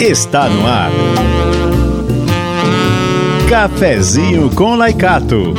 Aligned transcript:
está 0.00 0.48
no 0.48 0.66
ar. 0.66 0.90
Cafezinho 3.48 4.50
com 4.50 4.74
Laicato. 4.74 5.54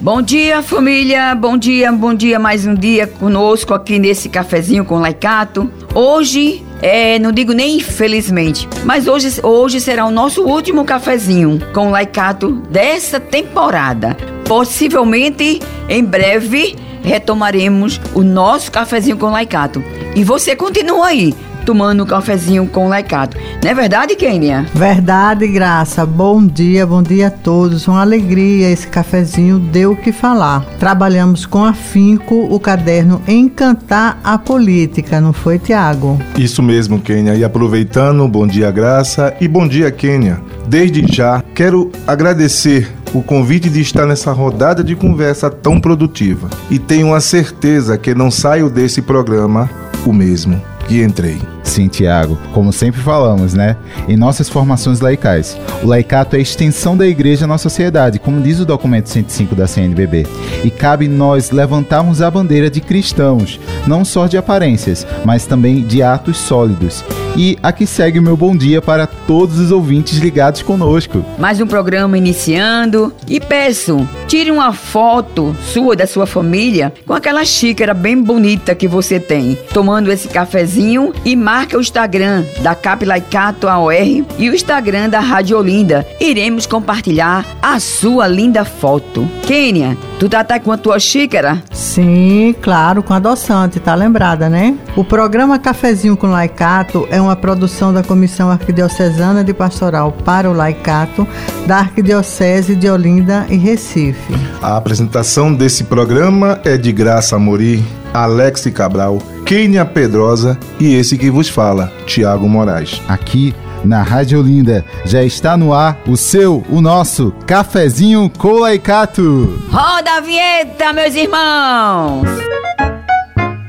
Bom 0.00 0.22
dia, 0.22 0.62
família. 0.62 1.34
Bom 1.34 1.58
dia, 1.58 1.92
bom 1.92 2.14
dia. 2.14 2.38
Mais 2.38 2.64
um 2.66 2.74
dia 2.74 3.06
conosco 3.06 3.74
aqui 3.74 3.98
nesse 3.98 4.28
cafezinho 4.28 4.84
com 4.84 4.98
Laicato. 4.98 5.70
Hoje, 5.94 6.64
é, 6.80 7.18
não 7.18 7.30
digo 7.30 7.52
nem 7.52 7.76
infelizmente, 7.76 8.68
mas 8.84 9.06
hoje, 9.06 9.40
hoje 9.42 9.80
será 9.80 10.06
o 10.06 10.10
nosso 10.10 10.44
último 10.44 10.84
cafezinho 10.84 11.60
com 11.74 11.90
Laicato 11.90 12.52
dessa 12.70 13.20
temporada. 13.20 14.16
Possivelmente, 14.46 15.60
em 15.88 16.02
breve, 16.02 16.74
retomaremos 17.02 18.00
o 18.14 18.22
nosso 18.22 18.70
cafezinho 18.70 19.16
com 19.16 19.30
Laicato. 19.30 19.82
E 20.14 20.24
você 20.24 20.54
continua 20.56 21.08
aí 21.08 21.34
tomando 21.68 22.02
um 22.02 22.06
cafezinho 22.06 22.66
com 22.66 22.88
Laicato. 22.88 23.36
Não 23.62 23.70
é 23.70 23.74
verdade, 23.74 24.16
Kênia? 24.16 24.64
Verdade, 24.74 25.46
Graça. 25.46 26.06
Bom 26.06 26.46
dia, 26.46 26.86
bom 26.86 27.02
dia 27.02 27.26
a 27.26 27.30
todos. 27.30 27.86
Uma 27.86 28.00
alegria, 28.00 28.70
esse 28.70 28.86
cafezinho 28.86 29.58
deu 29.58 29.92
o 29.92 29.96
que 29.96 30.10
falar. 30.10 30.64
Trabalhamos 30.78 31.44
com 31.44 31.62
afinco 31.62 32.34
o 32.50 32.58
caderno 32.58 33.20
Encantar 33.28 34.18
a 34.24 34.38
Política, 34.38 35.20
não 35.20 35.34
foi, 35.34 35.58
Tiago? 35.58 36.18
Isso 36.38 36.62
mesmo, 36.62 37.02
Kênia. 37.02 37.34
E 37.34 37.44
aproveitando, 37.44 38.26
bom 38.26 38.46
dia, 38.46 38.70
Graça, 38.70 39.36
e 39.38 39.46
bom 39.46 39.68
dia, 39.68 39.90
Kênia. 39.90 40.40
Desde 40.66 41.04
já, 41.12 41.44
quero 41.54 41.92
agradecer 42.06 42.88
o 43.14 43.22
convite 43.22 43.70
de 43.70 43.80
estar 43.80 44.06
nessa 44.06 44.32
rodada 44.32 44.82
de 44.84 44.94
conversa 44.94 45.50
tão 45.50 45.80
produtiva. 45.80 46.48
E 46.70 46.78
tenho 46.78 47.14
a 47.14 47.20
certeza 47.20 47.96
que 47.96 48.14
não 48.14 48.30
saio 48.30 48.68
desse 48.68 49.02
programa 49.02 49.70
o 50.04 50.12
mesmo 50.12 50.60
que 50.88 51.02
entrei. 51.02 51.38
Sim, 51.62 51.86
Tiago, 51.86 52.38
como 52.54 52.72
sempre 52.72 53.00
falamos, 53.02 53.52
né? 53.52 53.76
Em 54.08 54.16
nossas 54.16 54.48
formações 54.48 55.00
laicais, 55.00 55.56
o 55.82 55.86
laicato 55.86 56.34
é 56.34 56.38
a 56.38 56.42
extensão 56.42 56.96
da 56.96 57.06
igreja 57.06 57.46
na 57.46 57.58
sociedade, 57.58 58.18
como 58.18 58.40
diz 58.40 58.58
o 58.58 58.64
documento 58.64 59.10
105 59.10 59.54
da 59.54 59.66
CNBB. 59.66 60.26
E 60.64 60.70
cabe 60.70 61.06
nós 61.06 61.50
levantarmos 61.50 62.22
a 62.22 62.30
bandeira 62.30 62.70
de 62.70 62.80
cristãos, 62.80 63.60
não 63.86 64.02
só 64.02 64.26
de 64.26 64.38
aparências, 64.38 65.06
mas 65.26 65.44
também 65.44 65.84
de 65.84 66.02
atos 66.02 66.38
sólidos. 66.38 67.04
E 67.40 67.56
aqui 67.62 67.86
segue 67.86 68.18
o 68.18 68.22
meu 68.22 68.36
bom 68.36 68.56
dia 68.56 68.82
para 68.82 69.06
todos 69.06 69.60
os 69.60 69.70
ouvintes 69.70 70.18
ligados 70.18 70.60
conosco. 70.60 71.24
Mais 71.38 71.60
um 71.60 71.68
programa 71.68 72.18
iniciando 72.18 73.14
e 73.28 73.38
peço, 73.38 74.04
tire 74.26 74.50
uma 74.50 74.72
foto 74.72 75.54
sua 75.62 75.94
da 75.94 76.04
sua 76.04 76.26
família 76.26 76.92
com 77.06 77.14
aquela 77.14 77.44
xícara 77.44 77.94
bem 77.94 78.20
bonita 78.20 78.74
que 78.74 78.88
você 78.88 79.20
tem, 79.20 79.56
tomando 79.72 80.10
esse 80.10 80.26
cafezinho 80.26 81.12
e 81.24 81.36
marque 81.36 81.76
o 81.76 81.80
Instagram 81.80 82.42
da 82.60 82.74
Capilaicato 82.74 83.68
AOR 83.68 83.92
e 84.36 84.50
o 84.50 84.54
Instagram 84.54 85.08
da 85.08 85.20
Rádio 85.20 85.58
Olinda. 85.58 86.04
Iremos 86.18 86.66
compartilhar 86.66 87.46
a 87.62 87.78
sua 87.78 88.26
linda 88.26 88.64
foto. 88.64 89.28
Kênia, 89.42 89.96
tu 90.18 90.28
tá 90.28 90.40
até 90.40 90.58
com 90.58 90.72
a 90.72 90.76
tua 90.76 90.98
xícara? 90.98 91.62
Sim, 91.70 92.52
claro, 92.60 93.00
com 93.00 93.14
adoçante, 93.14 93.78
tá 93.78 93.94
lembrada, 93.94 94.48
né? 94.48 94.76
O 94.96 95.04
programa 95.04 95.56
Cafezinho 95.56 96.16
com 96.16 96.26
Laicato 96.26 97.06
é 97.12 97.27
uma 97.28 97.36
produção 97.36 97.92
da 97.92 98.02
Comissão 98.02 98.50
Arquidiocesana 98.50 99.44
de 99.44 99.52
Pastoral 99.52 100.12
para 100.24 100.50
o 100.50 100.54
Laicato 100.54 101.28
da 101.66 101.76
Arquidiocese 101.76 102.74
de 102.74 102.88
Olinda 102.88 103.46
e 103.50 103.56
Recife. 103.56 104.32
A 104.62 104.78
apresentação 104.78 105.52
desse 105.52 105.84
programa 105.84 106.58
é 106.64 106.78
de 106.78 106.90
Graça 106.90 107.36
Amori, 107.36 107.84
Alex 108.14 108.64
Cabral, 108.74 109.18
Kênia 109.44 109.84
Pedrosa 109.84 110.58
e 110.80 110.94
esse 110.94 111.18
que 111.18 111.30
vos 111.30 111.50
fala, 111.50 111.92
Tiago 112.06 112.48
Moraes. 112.48 113.02
Aqui 113.06 113.54
na 113.84 114.02
Rádio 114.02 114.40
Olinda 114.40 114.82
já 115.04 115.22
está 115.22 115.54
no 115.54 115.74
ar 115.74 115.98
o 116.06 116.16
seu, 116.16 116.64
o 116.70 116.80
nosso 116.80 117.30
cafezinho 117.46 118.30
com 118.38 118.52
Laicato. 118.52 119.62
Roda 119.70 120.16
a 120.16 120.20
vinheta, 120.20 120.94
meus 120.94 121.14
irmãos! 121.14 122.26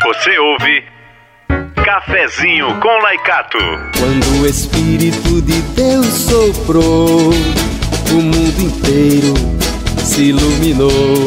Você 0.02 0.40
ouve 0.40 0.89
Cafezinho 1.90 2.80
com 2.80 3.02
Laicato. 3.02 3.58
Quando 3.98 4.44
o 4.44 4.46
Espírito 4.46 5.42
de 5.42 5.60
Deus 5.74 6.06
soprou, 6.06 7.32
o 8.12 8.14
mundo 8.14 8.62
inteiro 8.62 9.34
se 9.98 10.26
iluminou. 10.26 11.26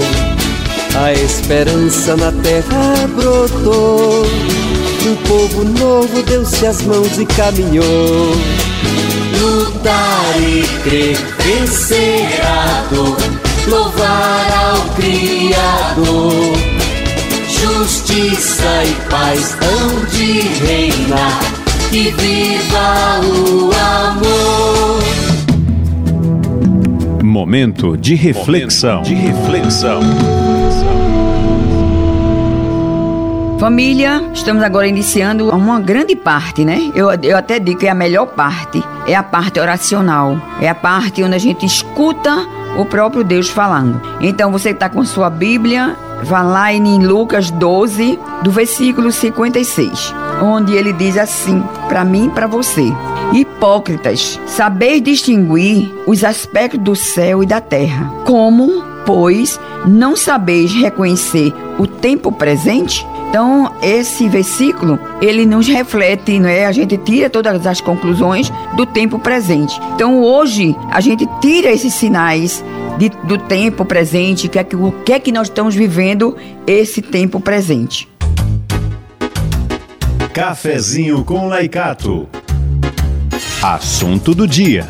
A 0.95 1.13
esperança 1.15 2.17
na 2.17 2.31
terra 2.31 3.09
brotou. 3.09 4.25
Um 5.05 5.17
povo 5.27 5.65
novo 5.65 6.23
deu-se 6.23 6.65
as 6.65 6.81
mãos 6.83 7.19
e 7.19 7.27
caminhou. 7.27 8.31
Lutar 9.41 10.41
e 10.41 10.63
crer, 10.85 11.17
vencer 11.41 12.41
a 12.41 12.85
dor, 12.95 13.17
louvar 13.67 14.47
ao 14.53 14.95
Criador. 14.95 16.72
Justiça 17.63 18.83
e 18.85 18.93
paz 19.09 19.57
hão 19.63 20.05
de 20.07 20.41
reinar, 20.41 21.41
e 21.93 22.11
viva 22.11 23.21
o 23.23 23.71
amor. 24.11 25.03
Momento 27.23 27.97
de 27.97 28.17
reflexão. 28.17 29.03
de 29.03 29.15
reflexão. 29.15 30.01
Família, 33.61 34.25
estamos 34.35 34.65
agora 34.65 34.89
iniciando 34.89 35.49
uma 35.51 35.79
grande 35.79 36.17
parte, 36.17 36.65
né? 36.65 36.91
Eu, 36.97 37.13
eu 37.23 37.37
até 37.37 37.61
digo 37.61 37.79
que 37.79 37.87
é 37.87 37.91
a 37.91 37.95
melhor 37.95 38.27
parte. 38.27 38.83
É 39.07 39.15
a 39.15 39.23
parte 39.23 39.61
oracional. 39.61 40.37
É 40.61 40.69
a 40.69 40.75
parte 40.75 41.23
onde 41.23 41.37
a 41.37 41.39
gente 41.39 41.65
escuta 41.65 42.45
o 42.77 42.85
próprio 42.85 43.25
Deus 43.25 43.49
falando. 43.49 44.01
Então 44.21 44.51
você 44.51 44.71
está 44.71 44.89
com 44.89 45.05
sua 45.05 45.29
Bíblia, 45.29 45.97
vá 46.23 46.43
lá 46.43 46.73
em 46.73 47.05
Lucas 47.05 47.51
12, 47.51 48.19
do 48.43 48.51
versículo 48.51 49.11
56, 49.11 50.15
onde 50.43 50.75
ele 50.75 50.93
diz 50.93 51.17
assim, 51.17 51.63
para 51.89 52.05
mim 52.05 52.27
e 52.27 52.31
para 52.31 52.47
você: 52.47 52.93
Hipócritas, 53.33 54.39
sabeis 54.47 55.03
distinguir 55.03 55.93
os 56.07 56.25
aspectos 56.25 56.81
do 56.81 56.95
céu 56.95 57.43
e 57.43 57.47
da 57.47 57.61
terra. 57.61 58.11
Como, 58.25 58.92
pois, 59.05 59.59
não 59.87 60.17
sabeis 60.17 60.73
reconhecer 60.73 61.53
o 61.79 61.87
tempo 61.87 62.31
presente? 62.33 63.07
Então, 63.29 63.73
esse 63.83 64.29
versículo, 64.29 64.99
ele 65.23 65.47
nos 65.47 65.67
reflete, 65.67 66.39
não 66.39 66.49
é? 66.51 66.67
A 66.67 66.73
gente 66.73 66.99
tira 66.99 67.31
todas 67.31 67.67
as 67.67 67.81
conclusões 67.81 68.53
do 68.77 68.85
tempo 68.85 69.19
presente. 69.19 69.81
Então, 69.95 70.23
hoje, 70.23 70.77
a 70.91 71.01
gente 71.01 71.27
tira 71.41 71.71
esses 71.73 71.95
sinais 71.95 72.63
de, 72.99 73.09
do 73.25 73.39
tempo 73.39 73.87
presente, 73.87 74.49
que 74.49 74.59
é, 74.59 74.65
que- 74.65 74.77
o 74.77 74.93
que 75.05 75.15
é 75.15 75.19
que 75.19 75.33
nós 75.33 75.49
estamos 75.49 75.75
vivendo 75.75 76.37
esse 76.67 77.01
tempo 77.01 77.41
presente. 77.41 78.07
Cafezinho 80.35 81.25
com 81.25 81.49
Laicato. 81.49 82.29
Assunto 83.63 84.35
do 84.35 84.47
dia. 84.47 84.87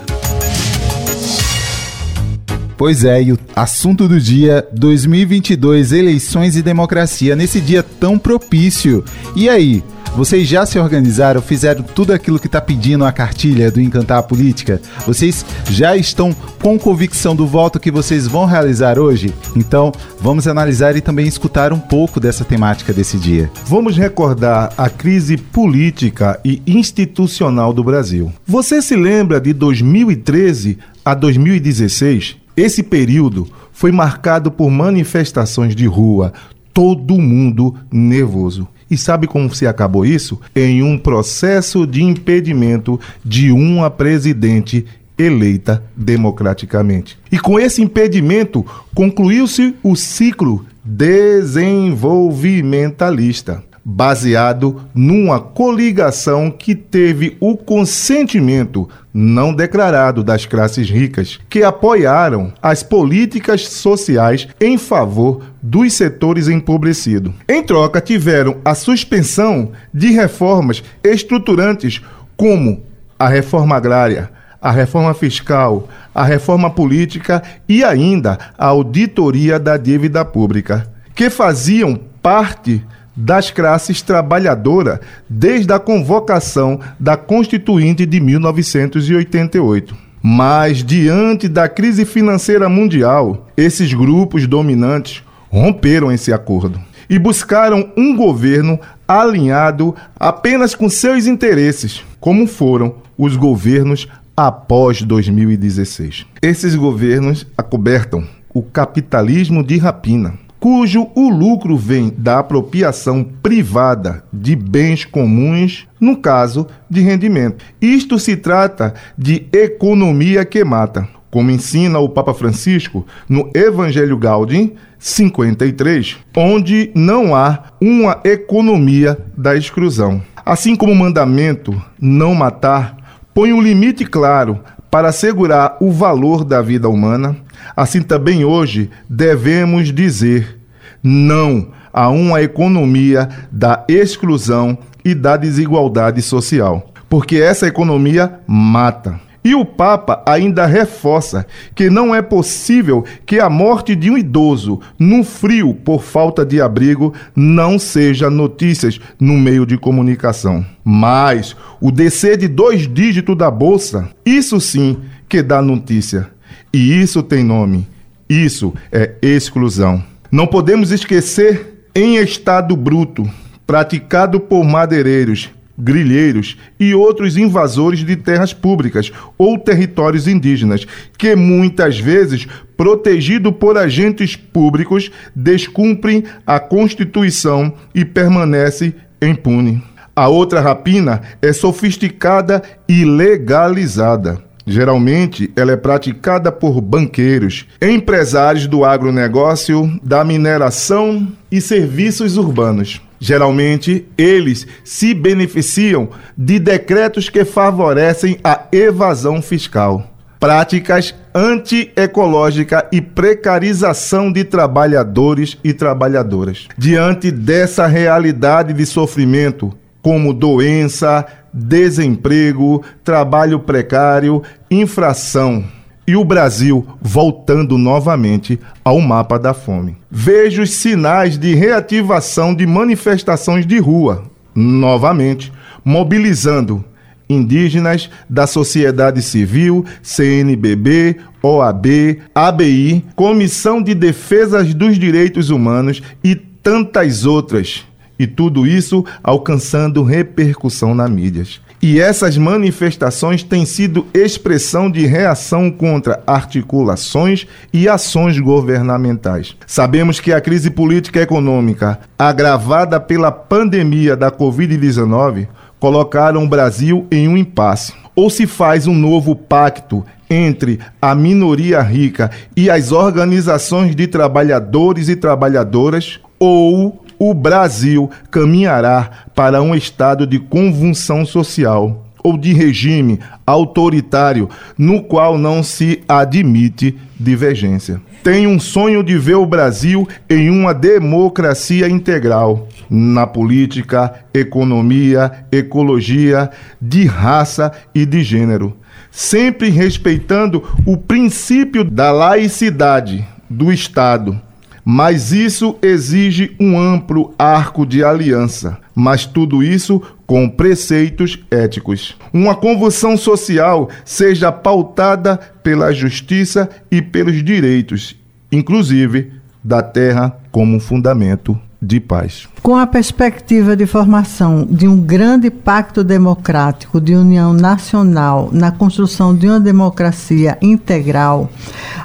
Pois 2.83 3.05
é, 3.05 3.23
e 3.23 3.33
o 3.33 3.39
assunto 3.55 4.09
do 4.09 4.21
dia 4.21 4.67
2022 4.73 5.93
eleições 5.93 6.57
e 6.57 6.63
democracia 6.63 7.37
nesse 7.37 7.61
dia 7.61 7.81
tão 7.81 8.19
propício. 8.19 9.05
E 9.37 9.49
aí, 9.49 9.85
vocês 10.17 10.49
já 10.49 10.67
se 10.67 10.81
organizaram, 10.81 11.41
fizeram 11.41 11.85
tudo 11.85 12.13
aquilo 12.13 12.41
que 12.41 12.49
está 12.49 12.61
pedindo 12.61 13.05
a 13.05 13.13
cartilha 13.13 13.71
do 13.71 13.81
Encantar 13.81 14.19
a 14.19 14.23
Política? 14.25 14.83
Vocês 15.07 15.47
já 15.71 15.97
estão 15.97 16.35
com 16.61 16.77
convicção 16.77 17.37
do 17.37 17.47
voto 17.47 17.79
que 17.79 17.89
vocês 17.89 18.27
vão 18.27 18.47
realizar 18.47 18.99
hoje? 18.99 19.33
Então, 19.55 19.93
vamos 20.19 20.49
analisar 20.49 20.97
e 20.97 21.01
também 21.01 21.29
escutar 21.29 21.73
um 21.73 21.79
pouco 21.79 22.19
dessa 22.19 22.45
temática 22.45 22.93
desse 22.93 23.17
dia. 23.17 23.49
Vamos 23.65 23.97
recordar 23.97 24.73
a 24.77 24.91
crise 24.91 25.37
política 25.37 26.41
e 26.45 26.61
institucional 26.67 27.73
do 27.73 27.85
Brasil. 27.85 28.33
Você 28.45 28.83
se 28.83 28.97
lembra 28.97 29.41
de 29.41 29.53
2013 29.53 30.79
a 31.05 31.15
2016? 31.15 32.42
Esse 32.57 32.83
período 32.83 33.49
foi 33.73 33.91
marcado 33.91 34.51
por 34.51 34.71
manifestações 34.71 35.75
de 35.75 35.87
rua, 35.87 36.33
todo 36.73 37.19
mundo 37.19 37.75
nervoso. 37.91 38.69
E 38.91 38.97
sabe 38.97 39.27
como 39.27 39.55
se 39.55 39.67
acabou 39.67 40.05
isso? 40.05 40.41
Em 40.55 40.83
um 40.83 40.99
processo 40.99 41.87
de 41.87 42.03
impedimento 42.03 43.01
de 43.25 43.51
uma 43.51 43.91
presidente 43.91 44.85
eleita 45.17 45.83
democraticamente. 45.97 47.19
E 47.31 47.39
com 47.39 47.59
esse 47.59 47.81
impedimento, 47.83 48.67
concluiu-se 48.95 49.75
o 49.83 49.97
ciclo 49.97 50.67
desenvolvimentalista. 50.85 53.65
Baseado 53.85 54.83
numa 54.95 55.41
coligação 55.41 56.51
que 56.51 56.75
teve 56.75 57.37
o 57.41 57.57
consentimento 57.57 58.89
não 59.13 59.53
declarado 59.53 60.23
das 60.23 60.47
classes 60.47 60.89
ricas, 60.89 61.39
que 61.51 61.63
apoiaram 61.63 62.53
as 62.63 62.83
políticas 62.83 63.69
sociais 63.69 64.49
em 64.61 64.79
favor 64.79 65.43
dos 65.61 65.93
setores 65.93 66.49
empobrecidos. 66.49 67.35
Em 67.49 67.63
troca, 67.63 68.01
tiveram 68.01 68.57
a 68.65 68.75
suspensão 68.75 69.73
de 69.93 70.11
reformas 70.13 70.83
estruturantes 71.03 72.01
como 72.37 72.83
a 73.19 73.29
reforma 73.29 73.77
agrária, 73.77 74.31
a 74.61 74.71
reforma 74.71 75.13
fiscal, 75.13 75.89
a 76.15 76.25
reforma 76.25 76.71
política 76.71 77.43
e 77.69 77.85
ainda 77.85 78.39
a 78.57 78.67
auditoria 78.67 79.59
da 79.59 79.77
dívida 79.77 80.25
pública, 80.25 80.89
que 81.15 81.29
faziam 81.29 81.99
parte 82.23 82.83
das 83.15 83.51
classes 83.51 84.03
trabalhadoras 84.03 85.01
desde 85.29 85.73
a 85.73 85.79
convocação 85.79 86.81
da 86.99 87.17
Constituinte 87.17 88.07
de 88.07 88.21
1988. 88.21 89.97
Mas, 90.23 90.85
diante 90.85 91.49
da 91.49 91.69
crise 91.69 92.05
financeira 92.05 92.69
mundial, 92.69 93.49
esses 93.57 93.93
grupos 93.93 94.47
dominantes 94.47 95.23
romperam 95.51 96.13
esse 96.13 96.33
acordo 96.33 96.81
e 97.11 97.19
buscaram 97.19 97.93
um 97.97 98.17
governo 98.17 98.79
alinhado 99.07 99.95
apenas 100.19 100.75
com 100.75 100.89
seus 100.89 101.27
interesses, 101.27 102.03
como 102.21 102.47
foram 102.47 102.95
os 103.19 103.37
governos 103.37 104.09
após 104.37 105.03
2016. 105.03 106.25
Esses 106.41 106.75
governos 106.75 107.47
acobertam 107.59 108.27
o 108.55 108.63
capitalismo 108.63 109.63
de 109.63 109.79
rapina, 109.79 110.35
cujo 110.63 111.09
o 111.17 111.29
lucro 111.29 111.77
vem 111.77 112.15
da 112.17 112.39
apropriação 112.39 113.27
privada 113.43 114.23
de 114.33 114.55
bens 114.55 115.05
comuns, 115.05 115.89
no 116.01 116.17
caso 116.17 116.69
de 116.89 117.01
rendimento. 117.01 117.65
Isto 117.81 118.17
se 118.17 118.37
trata 118.37 118.95
de 119.19 119.49
economia 119.53 120.45
que 120.45 120.63
mata, 120.63 121.09
como 121.33 121.51
ensina 121.51 121.99
o 121.99 122.09
Papa 122.09 122.33
Francisco 122.33 123.05
no 123.29 123.51
Evangelho 123.53 124.17
Gaudium 124.17 124.71
53, 125.01 126.19
onde 126.37 126.93
não 126.95 127.35
há 127.35 127.65
uma 127.81 128.21
economia 128.23 129.19
da 129.37 129.57
exclusão. 129.57 130.23
Assim 130.47 130.77
como 130.77 130.93
o 130.93 130.97
mandamento 130.97 131.75
não 132.01 132.37
matar 132.37 133.19
põe 133.35 133.53
um 133.53 133.61
limite 133.61 134.05
claro 134.05 134.61
para 134.89 135.09
assegurar 135.09 135.77
o 135.81 135.91
valor 135.91 136.45
da 136.45 136.63
vida 136.63 136.89
humana, 136.89 137.37
assim 137.77 138.03
também 138.03 138.45
hoje 138.45 138.91
devemos 139.09 139.93
dizer 139.93 140.59
não 141.03 141.69
a 141.93 142.09
uma 142.09 142.43
economia 142.43 143.29
da 143.51 143.85
exclusão 143.89 144.79
e 145.05 145.15
da 145.15 145.37
desigualdade 145.37 146.23
social, 146.23 146.93
porque 147.09 147.37
essa 147.37 147.67
economia 147.67 148.41
mata. 148.47 149.21
E 149.45 149.57
o 149.57 149.65
Papa 149.65 150.23
ainda 150.25 150.67
reforça 150.67 151.45
que 151.75 151.91
não 151.91 152.15
é 152.15 152.23
possível 152.23 153.05
que 153.27 153.41
a 153.41 153.51
morte 153.51 153.97
de 153.97 154.09
um 154.09 154.17
idoso 154.17 154.81
no 154.97 155.25
frio 155.25 155.75
por 155.75 156.01
falta 156.01 156.47
de 156.47 156.61
abrigo 156.61 157.13
não 157.35 157.77
seja 157.77 158.31
notícias 158.31 159.01
no 159.19 159.35
meio 159.35 159.67
de 159.67 159.77
comunicação. 159.77 160.65
Mas 160.85 161.57
o 161.81 161.91
descer 161.91 162.37
de 162.37 162.47
dois 162.47 162.87
dígitos 162.87 163.37
da 163.37 163.51
bolsa, 163.51 164.09
isso 164.25 164.61
sim 164.61 164.99
que 165.29 165.43
dá 165.43 165.61
notícia. 165.61 166.31
E 166.73 167.01
isso 167.01 167.23
tem 167.23 167.45
nome. 167.45 167.87
Isso 168.29 168.73
é 168.91 169.13
exclusão. 169.21 170.03
Não 170.31 170.47
podemos 170.47 170.91
esquecer 170.91 171.87
em 171.95 172.17
estado 172.17 172.77
bruto, 172.77 173.29
praticado 173.67 174.41
por 174.41 174.65
madeireiros 174.65 175.51
grilheiros 175.77 176.57
e 176.79 176.95
outros 176.95 177.37
invasores 177.37 178.05
de 178.05 178.17
terras 178.17 178.53
públicas 178.53 179.11
ou 179.37 179.59
territórios 179.59 180.29
indígenas, 180.29 180.87
que 181.19 181.35
muitas 181.35 181.99
vezes, 181.99 182.47
protegido 182.77 183.53
por 183.53 183.77
agentes 183.77 184.37
públicos, 184.37 185.11
descumprem 185.35 186.25
a 186.47 186.61
Constituição 186.61 187.75
e 187.95 188.05
permanece 188.05 188.95
impune. 189.21 189.83
A 190.15 190.29
outra 190.29 190.61
rapina 190.61 191.23
é 191.41 191.53
sofisticada 191.53 192.63
e 192.89 193.05
legalizada. 193.05 194.39
Geralmente, 194.67 195.51
ela 195.57 195.73
é 195.73 195.77
praticada 195.77 196.53
por 196.53 196.81
banqueiros, 196.81 197.67
empresários 197.81 198.67
do 198.67 198.85
agronegócio, 198.85 200.01
da 200.03 200.25
mineração 200.25 201.29
e 201.51 201.61
serviços 201.61 202.37
urbanos. 202.37 203.01
Geralmente, 203.19 204.07
eles 204.19 204.67
se 204.85 205.15
beneficiam 205.15 206.09
de 206.37 206.59
decretos 206.59 207.29
que 207.29 207.45
favorecem 207.45 208.39
a 208.43 208.63
evasão 208.73 209.41
fiscal, 209.41 210.11
práticas 210.41 211.15
antiecológica 211.35 212.87
e 212.93 213.01
precarização 213.01 214.31
de 214.33 214.45
trabalhadores 214.45 215.57
e 215.63 215.73
trabalhadoras. 215.73 216.67
Diante 216.77 217.31
dessa 217.31 217.87
realidade 217.87 218.73
de 218.73 218.85
sofrimento, 218.85 219.73
como 220.03 220.35
doença, 220.35 221.25
desemprego, 221.53 222.83
trabalho 223.05 223.61
precário, 223.61 224.43
infração, 224.71 225.65
e 226.07 226.17
o 226.17 226.25
Brasil 226.25 226.87
voltando 227.01 227.79
novamente 227.79 228.59
ao 228.85 229.01
mapa 229.01 229.39
da 229.39 229.55
fome. 229.55 229.97
Vejo 230.11 230.67
sinais 230.67 231.39
de 231.39 231.55
reativação 231.55 232.55
de 232.55 232.67
manifestações 232.67 233.65
de 233.65 233.79
rua, 233.79 234.25
novamente, 234.55 235.53
mobilizando 235.85 236.85
indígenas 237.29 238.11
da 238.29 238.47
sociedade 238.47 239.23
civil, 239.23 239.85
CNBB, 240.03 241.17
OAB, 241.43 241.87
ABI, 242.35 243.05
Comissão 243.17 243.81
de 243.83 243.95
Defesa 243.95 244.63
dos 244.65 244.99
Direitos 244.99 245.51
Humanos 245.51 246.03
e 246.23 246.35
tantas 246.35 247.25
outras. 247.25 247.87
E 248.23 248.27
tudo 248.29 248.65
isso 248.65 249.05
alcançando 249.21 250.05
repercussão 250.05 250.95
na 250.95 251.09
mídias. 251.09 251.61
E 251.83 252.01
essas 252.01 252.39
manifestações 252.39 253.43
têm 253.43 253.67
sido 253.67 254.07
expressão 254.15 254.89
de 254.89 255.05
reação 255.07 255.73
contra 255.73 256.23
articulações 256.25 257.49
e 257.73 257.89
ações 257.89 258.39
governamentais. 258.39 259.57
Sabemos 259.67 260.21
que 260.21 260.33
a 260.33 260.41
crise 260.41 260.71
política 260.71 261.19
e 261.19 261.23
econômica, 261.25 261.99
agravada 262.17 263.01
pela 263.01 263.33
pandemia 263.33 264.17
da 264.17 264.31
Covid-19, 264.31 265.49
colocaram 265.81 266.45
o 266.45 266.49
Brasil 266.49 267.09
em 267.11 267.27
um 267.27 267.37
impasse. 267.37 267.93
Ou 268.15 268.31
se 268.31 268.47
faz 268.47 268.87
um 268.87 268.95
novo 268.95 269.35
pacto 269.35 270.05
entre 270.31 270.79
a 271.01 271.13
minoria 271.17 271.83
rica 271.83 272.31
e 272.57 272.71
as 272.71 272.93
organizações 272.93 273.97
de 273.97 274.07
trabalhadores 274.07 275.09
e 275.09 275.17
trabalhadoras, 275.17 276.21
ou 276.39 277.02
o 277.31 277.33
Brasil 277.33 278.11
caminhará 278.33 279.09
para 279.33 279.63
um 279.63 279.77
estado 279.77 280.27
de 280.27 280.41
convulsão 280.41 281.25
social 281.25 282.05
ou 282.21 282.37
de 282.37 282.53
regime 282.53 283.21
autoritário 283.47 284.49
no 284.77 285.05
qual 285.05 285.39
não 285.39 285.63
se 285.63 286.03
admite 286.09 286.99
divergência. 287.19 288.01
Tenho 288.25 288.51
um 288.51 288.59
sonho 288.59 289.05
de 289.05 289.17
ver 289.17 289.37
o 289.37 289.47
Brasil 289.47 290.09
em 290.29 290.51
uma 290.51 290.75
democracia 290.75 291.89
integral 291.89 292.67
na 292.91 293.25
política, 293.25 294.13
economia, 294.35 295.31
ecologia, 295.53 296.51
de 296.81 297.07
raça 297.07 297.71
e 297.95 298.05
de 298.05 298.25
gênero, 298.25 298.77
sempre 299.13 299.69
respeitando 299.69 300.65
o 300.85 300.97
princípio 300.97 301.85
da 301.85 302.11
laicidade 302.11 303.25
do 303.49 303.73
Estado 303.73 304.41
mas 304.85 305.33
isso 305.33 305.77
exige 305.81 306.57
um 306.59 306.79
amplo 306.79 307.35
arco 307.39 307.87
de 307.87 308.03
aliança, 308.03 308.79
mas 308.95 309.25
tudo 309.25 309.63
isso 309.63 310.03
com 310.27 310.49
preceitos 310.49 311.39
éticos. 311.51 312.17
Uma 312.33 312.55
convulsão 312.55 313.17
social 313.17 313.89
seja 314.05 314.51
pautada 314.51 315.39
pela 315.63 315.93
justiça 315.93 316.69
e 316.91 317.01
pelos 317.01 317.45
direitos, 317.45 318.17
inclusive 318.51 319.33
da 319.63 319.83
terra 319.83 320.37
como 320.51 320.81
fundamento 320.81 321.59
de 321.81 321.99
paz. 321.99 322.49
Com 322.63 322.77
a 322.77 322.87
perspectiva 322.87 323.77
de 323.77 323.87
formação 323.87 324.65
de 324.65 324.87
um 324.87 325.01
grande 325.01 325.51
pacto 325.51 326.05
democrático 326.05 327.01
de 327.01 327.15
união 327.15 327.53
nacional 327.53 328.49
na 328.53 328.71
construção 328.71 329.35
de 329.35 329.49
uma 329.49 329.59
democracia 329.59 330.57
integral, 330.63 331.51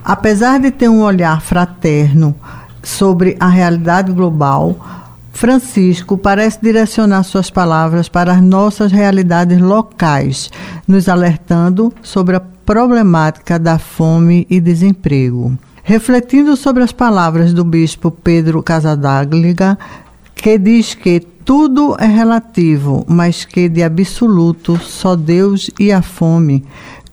apesar 0.04 0.60
de 0.60 0.72
ter 0.72 0.90
um 0.90 1.02
olhar 1.02 1.42
fraterno, 1.42 2.36
sobre 2.88 3.36
a 3.40 3.50
realidade 3.50 4.14
global, 4.14 4.76
Francisco 5.34 6.18
parece 6.18 6.60
direcionar 6.62 7.24
suas 7.24 7.50
palavras 7.50 8.08
para 8.08 8.32
as 8.32 8.42
nossas 8.42 8.92
realidades 8.92 9.60
locais, 9.60 10.50
nos 10.88 11.10
alertando 11.10 11.94
sobre 12.02 12.38
a 12.38 12.40
problemática 12.40 13.60
da 13.60 13.78
fome 13.78 14.48
e 14.50 14.60
desemprego. 14.60 15.58
Refletindo 15.84 16.56
sobre 16.56 16.82
as 16.82 16.92
palavras 16.92 17.54
do 17.54 17.64
bispo 17.64 18.10
Pedro 18.10 18.64
Casadágliga, 18.64 19.78
que 20.34 20.58
diz 20.58 20.96
que 20.96 21.20
tudo 21.20 21.96
é 22.00 22.06
relativo, 22.06 23.06
mas 23.08 23.46
que 23.46 23.70
de 23.70 23.84
absoluto 23.84 24.78
só 24.78 25.16
Deus 25.16 25.70
e 25.80 25.92
a 25.92 26.02
fome. 26.02 26.66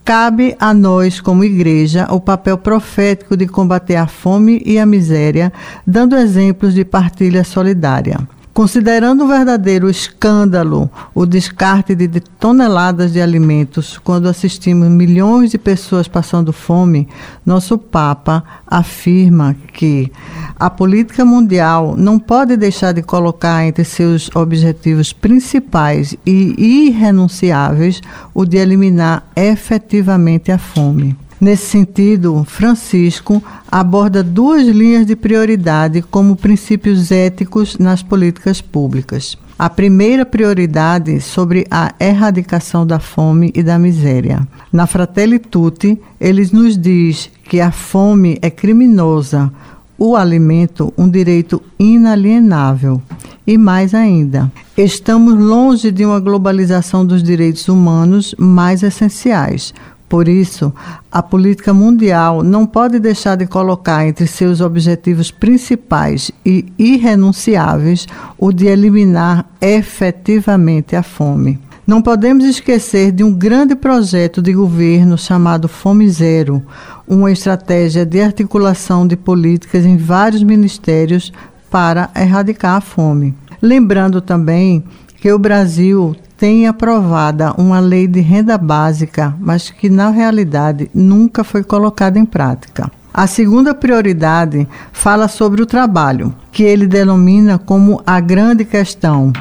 Cabe 0.05 0.55
a 0.61 0.75
nós, 0.75 1.19
como 1.19 1.43
igreja, 1.45 2.07
o 2.13 2.21
papel 2.21 2.59
profético 2.59 3.35
de 3.35 3.47
combater 3.47 3.97
a 3.97 4.07
fome 4.07 4.63
e 4.67 4.79
a 4.79 4.85
miséria, 4.85 5.51
dando 5.87 6.15
exemplos 6.15 6.75
de 6.75 6.85
partilha 6.85 7.43
solidária. 7.43 8.19
Considerando 8.55 9.25
um 9.25 9.27
verdadeiro 9.27 9.91
escândalo 9.91 10.89
o 11.13 11.27
descarte 11.27 11.93
de 11.93 12.21
toneladas 12.21 13.13
de 13.13 13.21
alimentos 13.21 13.99
quando 13.99 14.29
assistimos 14.29 14.89
milhões 14.89 15.51
de 15.51 15.59
pessoas 15.59 16.07
passando 16.07 16.53
fome, 16.53 17.09
nosso 17.45 17.77
Papa 17.77 18.45
afirma 18.65 19.57
que 19.73 20.09
a 20.57 20.71
política 20.71 21.25
mundial 21.25 21.97
não 21.99 22.17
pode 22.17 22.57
deixar 22.57 22.93
de 22.93 23.03
colocar 23.03 23.67
entre 23.67 23.83
seus 23.83 24.31
objetivos 24.37 25.13
principais 25.13 26.17
e 26.25 26.87
irrenunciáveis 26.87 28.01
o 28.33 28.45
de 28.45 28.57
eliminar 28.57 29.27
efetivamente 29.35 30.53
a 30.53 30.59
fome. 30.59 31.24
Nesse 31.41 31.67
sentido, 31.67 32.45
Francisco 32.45 33.43
aborda 33.71 34.23
duas 34.23 34.67
linhas 34.67 35.07
de 35.07 35.17
prioridade 35.17 36.01
como 36.03 36.37
princípios 36.37 37.11
éticos 37.11 37.77
nas 37.79 38.03
políticas 38.03 38.61
públicas. 38.61 39.37
A 39.59 39.71
primeira 39.71 40.27
prioridade 40.27 41.21
sobre 41.21 41.67
a 41.71 41.95
erradicação 42.01 42.87
da 42.87 42.99
fome 42.99 43.53
e 43.55 43.63
da 43.63 43.79
miséria. 43.79 44.47
Na 44.73 44.87
Fratelli 44.87 45.39
Tutti, 45.39 46.01
ele 46.21 46.49
nos 46.53 46.77
diz 46.77 47.31
que 47.45 47.61
a 47.61 47.71
fome 47.71 48.39
é 48.43 48.51
criminosa, 48.51 49.53
o 49.97 50.17
alimento 50.17 50.93
um 50.99 51.09
direito 51.09 51.63
inalienável. 51.79 53.01
E 53.47 53.59
mais 53.59 53.95
ainda, 53.95 54.51
estamos 54.77 55.39
longe 55.39 55.91
de 55.91 56.05
uma 56.05 56.19
globalização 56.19 57.05
dos 57.05 57.23
direitos 57.23 57.69
humanos 57.69 58.35
mais 58.39 58.83
essenciais, 58.83 59.75
por 60.09 60.29
isso, 60.29 60.73
a 61.11 61.23
política 61.23 61.73
mundial 61.73 62.43
não 62.43 62.67
pode 62.67 62.99
deixar 62.99 63.37
de 63.37 63.47
colocar 63.47 64.07
entre 64.07 64.27
seus 64.27 64.61
objetivos 64.61 65.31
principais 65.31 66.31
e 66.45 66.67
irrenunciáveis 66.79 68.07
o 68.39 68.53
de 68.53 68.67
eliminar 68.67 69.47
efetivamente 69.61 70.95
a 70.95 71.03
fome. 71.03 71.59
Não 71.87 72.01
podemos 72.01 72.45
esquecer 72.45 73.13
de 73.13 73.23
um 73.23 73.33
grande 73.33 73.75
projeto 73.75 74.41
de 74.41 74.55
governo 74.55 75.19
chamado 75.19 75.69
Fome 75.69 76.09
Zero, 76.09 76.63
uma 77.07 77.31
estratégia 77.31 78.07
de 78.07 78.21
articulação 78.21 79.07
de 79.07 79.17
políticas 79.17 79.85
em 79.85 79.97
vários 79.97 80.43
ministérios 80.43 81.33
para 81.71 82.11
erradicar 82.17 82.77
a 82.77 82.81
fome. 82.81 83.35
Lembrando 83.61 84.21
também 84.21 84.85
que 85.17 85.31
o 85.31 85.39
Brasil 85.39 86.17
tem 86.37 86.67
aprovada 86.67 87.53
uma 87.57 87.81
lei 87.81 88.07
de 88.07 88.21
renda 88.21 88.59
básica, 88.59 89.35
mas 89.39 89.71
que 89.71 89.89
na 89.89 90.11
realidade 90.11 90.91
nunca 90.95 91.45
foi 91.45 91.63
colocada 91.63 92.19
em 92.19 92.25
prática. 92.25 92.91
A 93.13 93.29
segunda 93.29 93.73
prioridade 93.73 94.67
fala 94.93 95.29
sobre 95.29 95.63
o 95.63 95.67
trabalho, 95.67 96.35
que 96.51 96.65
ele 96.65 96.87
denomina 96.87 97.59
como 97.59 98.03
a 98.05 98.19
grande 98.19 98.65
questão. 98.65 99.33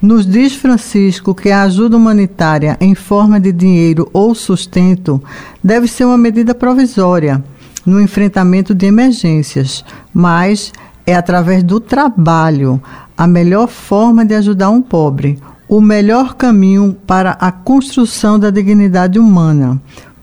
Nos 0.00 0.24
diz 0.24 0.54
Francisco 0.54 1.34
que 1.34 1.50
a 1.50 1.62
ajuda 1.62 1.96
humanitária 1.96 2.76
em 2.80 2.94
forma 2.94 3.40
de 3.40 3.50
dinheiro 3.50 4.08
ou 4.12 4.32
sustento 4.32 5.20
deve 5.62 5.88
ser 5.88 6.04
uma 6.04 6.16
medida 6.16 6.54
provisória 6.54 7.42
no 7.84 8.00
enfrentamento 8.00 8.72
de 8.72 8.86
emergências, 8.86 9.84
mas 10.14 10.72
é 11.04 11.14
através 11.14 11.64
do 11.64 11.80
trabalho 11.80 12.80
a 13.16 13.26
melhor 13.26 13.66
forma 13.66 14.24
de 14.24 14.34
ajudar 14.34 14.70
um 14.70 14.82
pobre, 14.82 15.38
o 15.68 15.80
melhor 15.80 16.34
caminho 16.34 16.96
para 17.06 17.32
a 17.32 17.50
construção 17.50 18.38
da 18.38 18.50
dignidade 18.50 19.18
humana, 19.18 19.80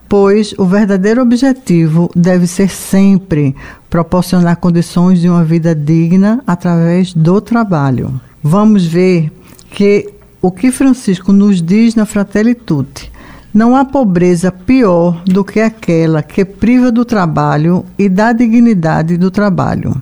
pois 0.08 0.54
o 0.56 0.64
verdadeiro 0.64 1.20
objetivo 1.20 2.10
deve 2.14 2.46
ser 2.46 2.70
sempre 2.70 3.54
proporcionar 3.90 4.56
condições 4.56 5.20
de 5.20 5.28
uma 5.28 5.44
vida 5.44 5.74
digna 5.74 6.42
através 6.46 7.12
do 7.12 7.40
trabalho. 7.40 8.20
Vamos 8.42 8.84
ver 8.84 9.32
que 9.70 10.08
o 10.40 10.50
que 10.50 10.70
Francisco 10.70 11.32
nos 11.32 11.62
diz 11.62 11.94
na 11.94 12.04
Fratelli 12.04 12.54
Tutti. 12.54 13.10
Não 13.52 13.76
há 13.76 13.84
pobreza 13.84 14.50
pior 14.52 15.22
do 15.24 15.44
que 15.44 15.60
aquela 15.60 16.22
que 16.22 16.44
priva 16.44 16.90
do 16.90 17.04
trabalho 17.04 17.84
e 17.98 18.08
da 18.08 18.32
dignidade 18.32 19.16
do 19.16 19.30
trabalho. 19.30 19.94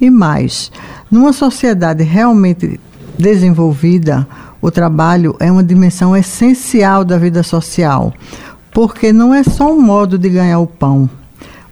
E 0.00 0.08
mais, 0.08 0.72
numa 1.10 1.32
sociedade 1.32 2.04
realmente 2.04 2.80
desenvolvida, 3.18 4.26
o 4.62 4.70
trabalho 4.70 5.36
é 5.40 5.50
uma 5.50 5.64
dimensão 5.64 6.16
essencial 6.16 7.04
da 7.04 7.18
vida 7.18 7.42
social, 7.42 8.14
porque 8.70 9.12
não 9.12 9.34
é 9.34 9.42
só 9.42 9.72
um 9.72 9.82
modo 9.82 10.16
de 10.16 10.30
ganhar 10.30 10.60
o 10.60 10.66
pão, 10.68 11.10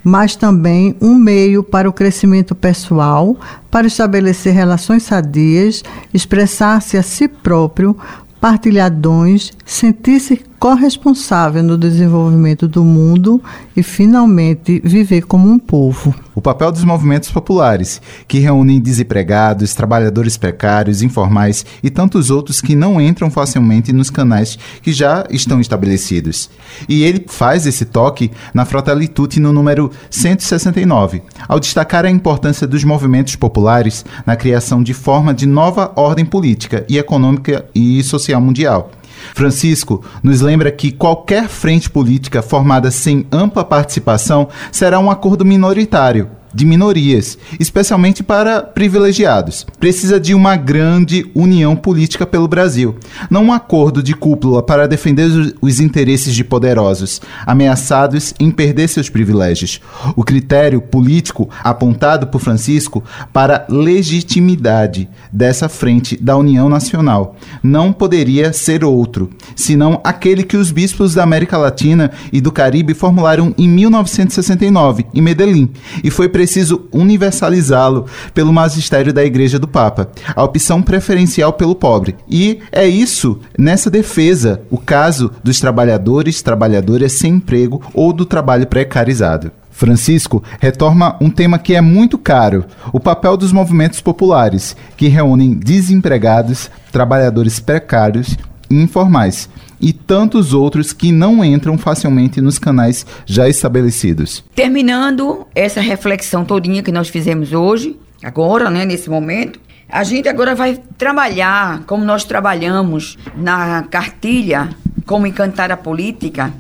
mas 0.03 0.35
também 0.35 0.97
um 1.01 1.15
meio 1.15 1.63
para 1.63 1.89
o 1.89 1.93
crescimento 1.93 2.53
pessoal, 2.53 3.37
para 3.71 3.87
estabelecer 3.87 4.53
relações 4.53 5.05
sadias, 5.05 5.85
expressar-se 6.13 6.97
a 6.97 7.03
si 7.03 7.29
próprio, 7.29 7.97
partilhar 8.41 8.91
dons, 8.91 9.53
sentir-se 9.71 10.43
corresponsável 10.59 11.63
no 11.63 11.79
desenvolvimento 11.79 12.67
do 12.67 12.83
mundo 12.83 13.41
e, 13.75 13.85
finalmente, 13.85 14.83
viver 14.85 15.23
como 15.23 15.49
um 15.49 15.61
povo. 15.61 16.13
O 16.35 16.43
papel 16.43 16.73
dos 16.73 16.83
movimentos 16.83 17.31
populares, 17.31 18.03
que 18.27 18.41
reúnem 18.41 18.81
desempregados, 18.81 19.73
trabalhadores 19.73 20.37
precários, 20.37 21.03
informais 21.03 21.65
e 21.85 21.89
tantos 21.89 22.31
outros 22.31 22.61
que 22.61 22.75
não 22.75 23.01
entram 23.01 23.31
facilmente 23.31 23.93
nos 23.93 24.11
canais 24.11 24.59
que 24.83 24.93
já 24.93 25.25
estão 25.31 25.61
estabelecidos. 25.61 26.51
E 26.89 27.05
ele 27.05 27.25
faz 27.29 27.65
esse 27.65 27.85
toque 27.85 28.33
na 28.53 28.65
Fratelli 28.65 29.07
Tutti 29.07 29.39
no 29.39 29.53
número 29.53 29.89
169, 30.11 31.23
ao 31.49 31.61
destacar 31.61 32.05
a 32.05 32.11
importância 32.11 32.67
dos 32.67 32.83
movimentos 32.83 33.37
populares 33.37 34.05
na 34.27 34.35
criação 34.35 34.83
de 34.83 34.93
forma 34.93 35.33
de 35.33 35.47
nova 35.47 35.93
ordem 35.95 36.25
política 36.25 36.85
e 36.89 36.99
econômica 36.99 37.65
e 37.73 38.03
social 38.03 38.41
mundial 38.41 38.91
Francisco 39.35 40.03
nos 40.23 40.41
lembra 40.41 40.71
que 40.71 40.93
qualquer 40.93 41.49
frente 41.49 41.89
política 41.89 42.43
formada 42.43 42.91
sem 42.91 43.27
ampla 43.31 43.65
participação 43.65 44.49
será 44.71 44.99
um 44.99 45.11
acordo 45.11 45.45
minoritário 45.45 46.40
de 46.55 46.65
minorias, 46.65 47.39
especialmente 47.59 48.23
para 48.23 48.63
privilegiados. 48.63 49.67
Precisa 49.79 50.19
de 50.19 50.35
uma 50.35 50.57
grande 50.57 51.31
união 51.35 51.77
política 51.77 52.27
pelo 52.27 52.49
Brasil, 52.49 52.97
não 53.31 53.45
um 53.45 53.53
acordo 53.53 54.03
de 54.03 54.15
cúpula 54.15 54.63
para 54.63 54.89
defender 54.89 55.55
os 55.61 55.81
interesses 55.81 56.35
de 56.35 56.45
poderosos, 56.45 57.21
ameaçados 57.47 58.35
em 58.39 58.51
perder 58.51 58.89
seus 58.89 59.09
privilégios. 59.09 59.81
O 60.17 60.25
critério 60.25 60.81
político 60.81 61.49
apontado 61.63 62.27
por 62.27 62.41
Francisco 62.41 63.03
para 63.33 63.67
legitimidade 63.69 65.09
dessa 65.33 65.69
frente 65.69 66.17
da 66.21 66.37
União 66.37 66.69
Nacional 66.69 67.37
não 67.63 67.93
poderia 67.93 68.53
ser 68.53 68.85
outro, 68.85 69.31
senão 69.55 70.01
aquele 70.05 70.43
que 70.43 70.57
os 70.57 70.71
bispos 70.71 71.15
da 71.15 71.23
América 71.23 71.57
Latina 71.57 72.11
e 72.33 72.41
do 72.41 72.53
Caribe 72.53 72.95
formularam 72.95 73.55
em 73.57 73.69
1969, 73.69 75.07
em 75.15 75.21
Medellín, 75.21 75.71
e 76.03 76.11
foi 76.11 76.29
preciso 76.41 76.89
universalizá-lo 76.91 78.07
pelo 78.33 78.51
magistério 78.51 79.13
da 79.13 79.23
Igreja 79.23 79.59
do 79.59 79.69
Papa, 79.69 80.11
a 80.35 80.43
opção 80.43 80.81
preferencial 80.81 81.53
pelo 81.53 81.75
pobre. 81.75 82.17
E 82.27 82.61
é 82.73 82.89
isso, 82.89 83.39
nessa 83.59 83.91
defesa, 83.91 84.63
o 84.71 84.79
caso 84.79 85.31
dos 85.45 85.61
trabalhadores, 85.61 86.41
trabalhadoras 86.41 87.13
sem 87.13 87.35
emprego 87.35 87.83
ou 87.93 88.11
do 88.11 88.25
trabalho 88.25 88.67
precarizado. 88.67 89.53
Francisco 89.71 90.43
retorna 90.59 91.15
um 91.21 91.29
tema 91.29 91.59
que 91.59 91.75
é 91.75 91.83
muito 91.83 92.17
caro: 92.17 92.65
o 92.91 92.99
papel 92.99 93.37
dos 93.37 93.53
movimentos 93.53 94.01
populares, 94.01 94.75
que 94.97 95.09
reúnem 95.09 95.53
desempregados, 95.53 96.71
trabalhadores 96.91 97.61
precários 97.61 98.35
e 98.71 98.81
informais 98.83 99.47
e 99.81 99.93
tantos 99.93 100.53
outros 100.53 100.93
que 100.93 101.11
não 101.11 101.45
entram 101.45 101.79
facilmente 101.79 102.41
nos 102.41 102.59
canais 102.59 103.07
já 103.25 103.49
estabelecidos. 103.49 104.45
Terminando 104.55 105.47
essa 105.55 105.81
reflexão 105.81 106.45
todinha 106.45 106.83
que 106.83 106.93
nós 106.93 107.09
fizemos 107.09 107.53
hoje, 107.53 107.97
agora, 108.23 108.69
né, 108.69 108.85
nesse 108.85 109.09
momento, 109.09 109.59
a 109.89 110.05
gente 110.05 110.29
agora 110.29 110.55
vai 110.55 110.81
trabalhar 110.97 111.83
como 111.87 112.05
nós 112.05 112.25
trabalhamos 112.25 113.19
na 113.37 113.83
cartilha 113.85 114.69
Como 115.05 115.27
Encantar 115.27 115.73
a 115.73 115.77
Política. 115.77 116.53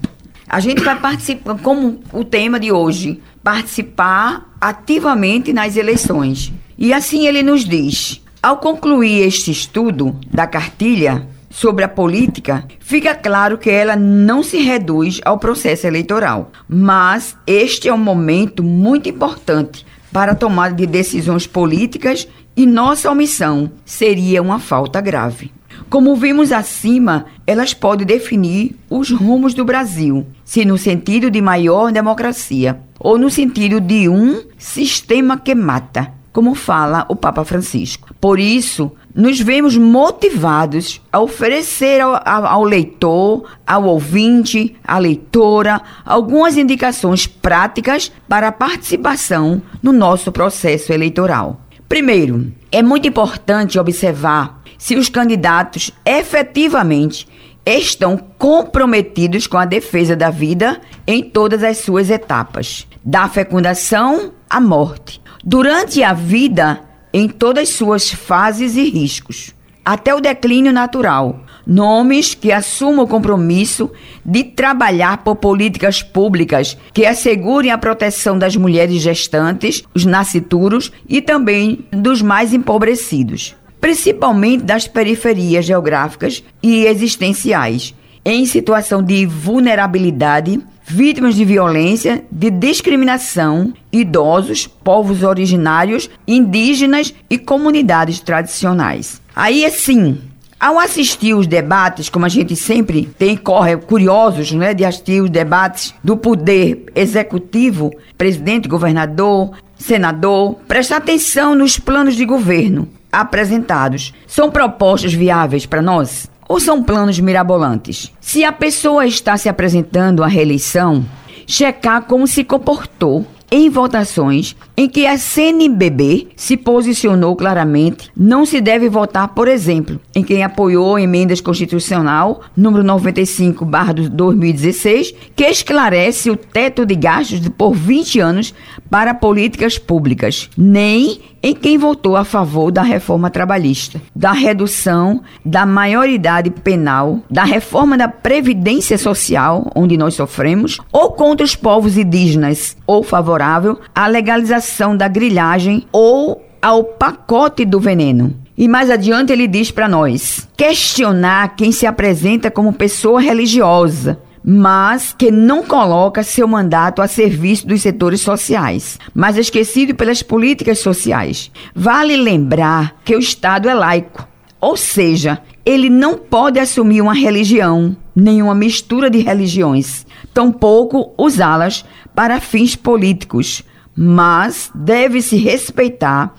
A 0.48 0.58
gente 0.58 0.82
vai 0.82 0.98
participar, 0.98 1.56
como 1.58 2.00
o 2.12 2.24
tema 2.24 2.58
de 2.58 2.72
hoje, 2.72 3.20
participar 3.42 4.50
ativamente 4.60 5.52
nas 5.52 5.76
eleições. 5.76 6.52
E 6.76 6.92
assim 6.92 7.26
ele 7.26 7.42
nos 7.42 7.64
diz: 7.64 8.20
ao 8.42 8.56
concluir 8.56 9.22
este 9.22 9.52
estudo 9.52 10.16
da 10.32 10.46
cartilha, 10.46 11.26
sobre 11.50 11.84
a 11.84 11.88
política, 11.88 12.64
fica 12.78 13.14
claro 13.14 13.58
que 13.58 13.68
ela 13.68 13.96
não 13.96 14.42
se 14.42 14.58
reduz 14.58 15.20
ao 15.24 15.38
processo 15.38 15.86
eleitoral. 15.86 16.52
Mas 16.68 17.36
este 17.46 17.88
é 17.88 17.92
um 17.92 17.98
momento 17.98 18.62
muito 18.62 19.08
importante 19.08 19.84
para 20.12 20.32
a 20.32 20.36
tomada 20.36 20.74
de 20.74 20.86
decisões 20.86 21.46
políticas 21.46 22.28
e 22.56 22.64
nossa 22.66 23.10
omissão 23.10 23.70
seria 23.84 24.40
uma 24.40 24.60
falta 24.60 25.00
grave. 25.00 25.52
Como 25.88 26.14
vimos 26.14 26.52
acima, 26.52 27.26
elas 27.46 27.74
podem 27.74 28.06
definir 28.06 28.76
os 28.88 29.10
rumos 29.10 29.54
do 29.54 29.64
Brasil, 29.64 30.24
se 30.44 30.64
no 30.64 30.78
sentido 30.78 31.30
de 31.30 31.40
maior 31.42 31.90
democracia 31.90 32.80
ou 32.98 33.18
no 33.18 33.30
sentido 33.30 33.80
de 33.80 34.08
um 34.08 34.42
sistema 34.56 35.38
que 35.38 35.54
mata, 35.54 36.12
como 36.32 36.54
fala 36.54 37.06
o 37.08 37.16
Papa 37.16 37.44
Francisco. 37.44 38.14
Por 38.20 38.38
isso, 38.38 38.92
nos 39.14 39.40
vemos 39.40 39.76
motivados 39.76 41.00
a 41.12 41.20
oferecer 41.20 42.00
ao, 42.00 42.20
ao, 42.24 42.62
leitor, 42.62 43.44
ao 43.66 43.84
ouvinte, 43.84 44.76
à 44.84 44.98
leitora, 44.98 45.80
algumas 46.04 46.56
indicações 46.56 47.26
práticas 47.26 48.12
para 48.28 48.48
a 48.48 48.52
participação 48.52 49.60
no 49.82 49.92
nosso 49.92 50.30
processo 50.30 50.92
eleitoral. 50.92 51.60
Primeiro, 51.88 52.52
é 52.70 52.82
muito 52.82 53.08
importante 53.08 53.78
observar 53.78 54.62
se 54.78 54.96
os 54.96 55.08
candidatos 55.08 55.90
efetivamente 56.06 57.26
estão 57.66 58.16
comprometidos 58.16 59.46
com 59.46 59.58
a 59.58 59.64
defesa 59.64 60.16
da 60.16 60.30
vida 60.30 60.80
em 61.06 61.22
todas 61.22 61.62
as 61.62 61.78
suas 61.78 62.10
etapas, 62.10 62.86
da 63.04 63.28
fecundação 63.28 64.32
à 64.48 64.60
morte. 64.60 65.20
Durante 65.44 66.02
a 66.02 66.12
vida, 66.12 66.80
em 67.12 67.28
todas 67.28 67.70
suas 67.70 68.10
fases 68.10 68.76
e 68.76 68.88
riscos, 68.88 69.54
até 69.84 70.14
o 70.14 70.20
declínio 70.20 70.72
natural. 70.72 71.44
Nomes 71.66 72.34
que 72.34 72.50
assumam 72.52 73.04
o 73.04 73.08
compromisso 73.08 73.90
de 74.24 74.42
trabalhar 74.42 75.18
por 75.18 75.36
políticas 75.36 76.02
públicas 76.02 76.76
que 76.92 77.06
assegurem 77.06 77.70
a 77.70 77.78
proteção 77.78 78.38
das 78.38 78.56
mulheres 78.56 79.00
gestantes, 79.02 79.82
os 79.94 80.04
nascituros 80.04 80.90
e 81.08 81.20
também 81.20 81.84
dos 81.92 82.22
mais 82.22 82.52
empobrecidos, 82.52 83.54
principalmente 83.80 84.64
das 84.64 84.88
periferias 84.88 85.64
geográficas 85.64 86.42
e 86.62 86.86
existenciais, 86.86 87.94
em 88.24 88.44
situação 88.46 89.02
de 89.02 89.24
vulnerabilidade 89.26 90.60
vítimas 90.90 91.34
de 91.34 91.44
violência, 91.44 92.24
de 92.30 92.50
discriminação, 92.50 93.72
idosos, 93.92 94.66
povos 94.66 95.22
originários, 95.22 96.10
indígenas 96.26 97.14
e 97.28 97.38
comunidades 97.38 98.20
tradicionais. 98.20 99.20
Aí, 99.34 99.64
assim, 99.64 100.18
ao 100.58 100.78
assistir 100.78 101.34
os 101.34 101.46
debates, 101.46 102.08
como 102.08 102.26
a 102.26 102.28
gente 102.28 102.54
sempre 102.54 103.08
tem, 103.18 103.36
corre 103.36 103.76
curiosos, 103.76 104.52
né, 104.52 104.74
de 104.74 104.84
assistir 104.84 105.22
os 105.22 105.30
debates 105.30 105.94
do 106.04 106.16
poder 106.16 106.84
executivo, 106.94 107.90
presidente, 108.18 108.68
governador, 108.68 109.52
senador, 109.78 110.56
prestar 110.68 110.96
atenção 110.96 111.54
nos 111.54 111.78
planos 111.78 112.14
de 112.14 112.26
governo 112.26 112.88
apresentados. 113.12 114.12
São 114.26 114.50
propostas 114.50 115.12
viáveis 115.12 115.66
para 115.66 115.82
nós? 115.82 116.30
Ou 116.50 116.58
são 116.58 116.82
planos 116.82 117.20
mirabolantes? 117.20 118.12
Se 118.20 118.42
a 118.42 118.50
pessoa 118.50 119.06
está 119.06 119.36
se 119.36 119.48
apresentando 119.48 120.24
à 120.24 120.26
reeleição, 120.26 121.04
checar 121.46 122.02
como 122.02 122.26
se 122.26 122.42
comportou 122.42 123.24
em 123.52 123.70
votações 123.70 124.56
em 124.76 124.88
que 124.88 125.06
a 125.06 125.16
CNBB 125.16 126.26
se 126.34 126.56
posicionou 126.56 127.36
claramente, 127.36 128.10
não 128.16 128.44
se 128.44 128.60
deve 128.60 128.88
votar, 128.88 129.28
por 129.28 129.46
exemplo, 129.46 130.00
em 130.14 130.24
quem 130.24 130.42
apoiou 130.42 130.96
a 130.96 131.02
emendas 131.02 131.40
constitucional 131.40 132.40
número 132.56 132.82
95/2016, 132.84 135.14
que 135.36 135.44
esclarece 135.44 136.30
o 136.30 136.36
teto 136.36 136.84
de 136.84 136.96
gastos 136.96 137.48
por 137.48 137.74
20 137.74 138.18
anos 138.20 138.52
para 138.88 139.14
políticas 139.14 139.78
públicas, 139.78 140.48
nem 140.56 141.20
em 141.42 141.54
quem 141.54 141.78
votou 141.78 142.16
a 142.16 142.24
favor 142.24 142.70
da 142.70 142.82
reforma 142.82 143.30
trabalhista, 143.30 144.00
da 144.14 144.32
redução 144.32 145.22
da 145.44 145.64
maioridade 145.64 146.50
penal, 146.50 147.20
da 147.30 147.44
reforma 147.44 147.96
da 147.96 148.08
previdência 148.08 148.98
social, 148.98 149.70
onde 149.74 149.96
nós 149.96 150.14
sofremos, 150.14 150.78
ou 150.92 151.12
contra 151.12 151.44
os 151.44 151.56
povos 151.56 151.96
indígenas, 151.96 152.76
ou 152.86 153.02
favorável 153.02 153.78
à 153.94 154.06
legalização 154.06 154.96
da 154.96 155.08
grilhagem 155.08 155.86
ou 155.92 156.44
ao 156.60 156.84
pacote 156.84 157.64
do 157.64 157.80
veneno. 157.80 158.36
E 158.56 158.68
mais 158.68 158.90
adiante 158.90 159.32
ele 159.32 159.46
diz 159.46 159.70
para 159.70 159.88
nós: 159.88 160.46
questionar 160.56 161.56
quem 161.56 161.72
se 161.72 161.86
apresenta 161.86 162.50
como 162.50 162.72
pessoa 162.72 163.20
religiosa 163.20 164.20
mas 164.44 165.14
que 165.16 165.30
não 165.30 165.62
coloca 165.62 166.22
seu 166.22 166.48
mandato 166.48 167.02
a 167.02 167.08
serviço 167.08 167.66
dos 167.66 167.82
setores 167.82 168.20
sociais, 168.20 168.98
mas 169.14 169.36
esquecido 169.36 169.94
pelas 169.94 170.22
políticas 170.22 170.78
sociais. 170.78 171.50
Vale 171.74 172.16
lembrar 172.16 172.96
que 173.04 173.14
o 173.14 173.18
Estado 173.18 173.68
é 173.68 173.74
laico, 173.74 174.26
ou 174.60 174.76
seja, 174.76 175.40
ele 175.64 175.90
não 175.90 176.16
pode 176.16 176.58
assumir 176.58 177.00
uma 177.00 177.14
religião, 177.14 177.96
nenhuma 178.14 178.54
mistura 178.54 179.10
de 179.10 179.18
religiões, 179.18 180.06
tampouco 180.32 181.12
usá-las 181.18 181.84
para 182.14 182.40
fins 182.40 182.74
políticos, 182.74 183.62
mas 183.94 184.70
deve-se 184.74 185.36
respeitar 185.36 186.34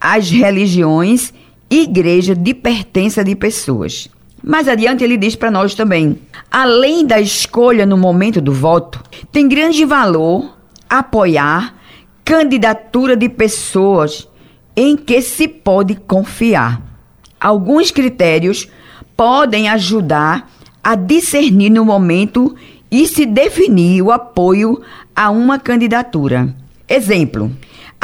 as 0.00 0.30
religiões 0.30 1.32
e 1.70 1.82
igreja 1.82 2.34
de 2.34 2.52
pertença 2.52 3.24
de 3.24 3.34
pessoas. 3.34 4.08
Mais 4.46 4.68
adiante 4.68 5.02
ele 5.02 5.16
diz 5.16 5.34
para 5.34 5.50
nós 5.50 5.74
também: 5.74 6.18
além 6.50 7.06
da 7.06 7.18
escolha 7.18 7.86
no 7.86 7.96
momento 7.96 8.42
do 8.42 8.52
voto, 8.52 9.02
tem 9.32 9.48
grande 9.48 9.86
valor 9.86 10.54
apoiar 10.88 11.74
candidatura 12.22 13.16
de 13.16 13.28
pessoas 13.30 14.28
em 14.76 14.96
que 14.98 15.22
se 15.22 15.48
pode 15.48 15.94
confiar. 15.94 16.82
Alguns 17.40 17.90
critérios 17.90 18.68
podem 19.16 19.68
ajudar 19.70 20.50
a 20.82 20.94
discernir 20.94 21.70
no 21.70 21.84
momento 21.84 22.54
e 22.90 23.08
se 23.08 23.24
definir 23.24 24.02
o 24.02 24.12
apoio 24.12 24.82
a 25.16 25.30
uma 25.30 25.58
candidatura. 25.58 26.54
Exemplo: 26.86 27.50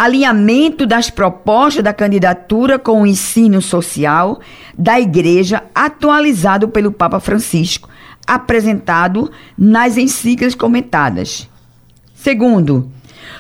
alinhamento 0.01 0.87
das 0.87 1.11
propostas 1.11 1.85
da 1.85 1.93
candidatura 1.93 2.79
com 2.79 3.03
o 3.03 3.07
ensino 3.07 3.61
social 3.61 4.41
da 4.77 4.99
Igreja 4.99 5.63
atualizado 5.75 6.69
pelo 6.69 6.91
Papa 6.91 7.21
Francisco, 7.21 7.87
apresentado 8.27 9.31
nas 9.59 9.99
encíclicas 9.99 10.55
comentadas. 10.55 11.47
Segundo, 12.15 12.91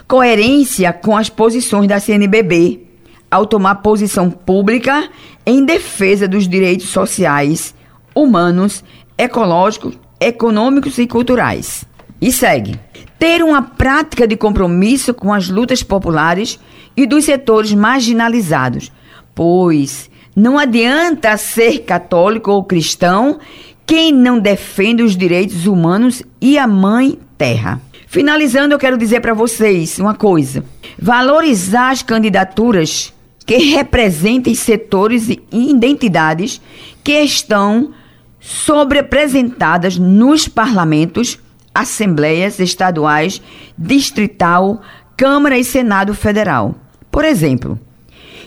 coerência 0.06 0.92
com 0.92 1.16
as 1.16 1.30
posições 1.30 1.88
da 1.88 1.98
CNBB, 1.98 2.82
ao 3.30 3.46
tomar 3.46 3.76
posição 3.76 4.30
pública 4.30 5.08
em 5.46 5.64
defesa 5.64 6.28
dos 6.28 6.46
direitos 6.46 6.90
sociais, 6.90 7.74
humanos, 8.14 8.84
ecológicos, 9.16 9.98
econômicos 10.20 10.98
e 10.98 11.06
culturais. 11.06 11.86
E 12.20 12.30
segue. 12.30 12.78
Ter 13.18 13.42
uma 13.42 13.62
prática 13.62 14.26
de 14.26 14.36
compromisso 14.36 15.14
com 15.14 15.32
as 15.32 15.48
lutas 15.48 15.82
populares 15.82 16.58
e 16.96 17.06
dos 17.06 17.24
setores 17.24 17.72
marginalizados, 17.72 18.90
pois 19.34 20.10
não 20.34 20.58
adianta 20.58 21.36
ser 21.36 21.80
católico 21.80 22.50
ou 22.50 22.64
cristão 22.64 23.38
quem 23.86 24.12
não 24.12 24.38
defende 24.38 25.02
os 25.02 25.16
direitos 25.16 25.66
humanos 25.66 26.22
e 26.40 26.56
a 26.56 26.66
mãe 26.66 27.18
terra. 27.36 27.80
Finalizando, 28.06 28.74
eu 28.74 28.78
quero 28.78 28.98
dizer 28.98 29.20
para 29.20 29.34
vocês 29.34 29.98
uma 29.98 30.14
coisa: 30.14 30.64
valorizar 30.98 31.90
as 31.90 32.02
candidaturas 32.02 33.12
que 33.44 33.56
representem 33.56 34.54
setores 34.54 35.28
e 35.28 35.40
identidades 35.52 36.60
que 37.02 37.20
estão 37.20 37.90
sobrerepresentadas 38.38 39.98
nos 39.98 40.46
parlamentos 40.46 41.38
assembleias 41.74 42.58
estaduais, 42.58 43.40
distrital, 43.76 44.82
Câmara 45.16 45.58
e 45.58 45.64
Senado 45.64 46.14
Federal. 46.14 46.74
Por 47.10 47.24
exemplo, 47.24 47.78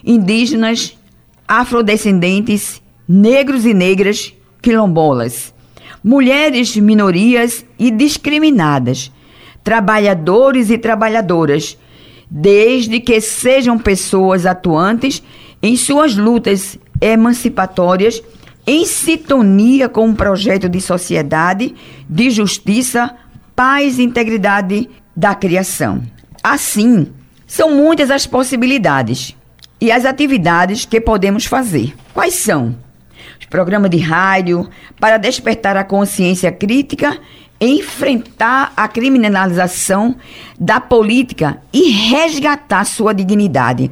indígenas, 0.03 0.97
afrodescendentes, 1.47 2.81
negros 3.07 3.65
e 3.65 3.73
negras, 3.73 4.33
quilombolas, 4.61 5.53
mulheres, 6.03 6.75
minorias 6.75 7.65
e 7.77 7.91
discriminadas, 7.91 9.11
trabalhadores 9.63 10.69
e 10.69 10.77
trabalhadoras, 10.77 11.77
desde 12.29 12.99
que 12.99 13.21
sejam 13.21 13.77
pessoas 13.77 14.45
atuantes 14.45 15.21
em 15.61 15.77
suas 15.77 16.15
lutas 16.15 16.77
emancipatórias 16.99 18.21
em 18.65 18.85
sintonia 18.85 19.89
com 19.89 20.07
um 20.07 20.15
projeto 20.15 20.69
de 20.69 20.79
sociedade, 20.79 21.75
de 22.09 22.29
justiça, 22.29 23.13
paz 23.55 23.99
e 23.99 24.03
integridade 24.03 24.89
da 25.15 25.35
criação. 25.35 26.01
Assim, 26.43 27.07
são 27.45 27.75
muitas 27.75 28.09
as 28.09 28.25
possibilidades 28.25 29.35
e 29.79 29.91
as 29.91 30.05
atividades 30.05 30.85
que 30.85 30.99
podemos 30.99 31.45
fazer. 31.45 31.93
Quais 32.13 32.35
são? 32.35 32.75
Os 33.39 33.45
programas 33.45 33.89
de 33.89 33.97
rádio 33.97 34.69
para 34.99 35.17
despertar 35.17 35.75
a 35.77 35.83
consciência 35.83 36.51
crítica 36.51 37.19
enfrentar 37.63 38.73
a 38.75 38.87
criminalização 38.89 40.17
da 40.59 40.81
política 40.81 41.61
e 41.71 41.91
resgatar 41.91 42.83
sua 42.83 43.13
dignidade. 43.13 43.89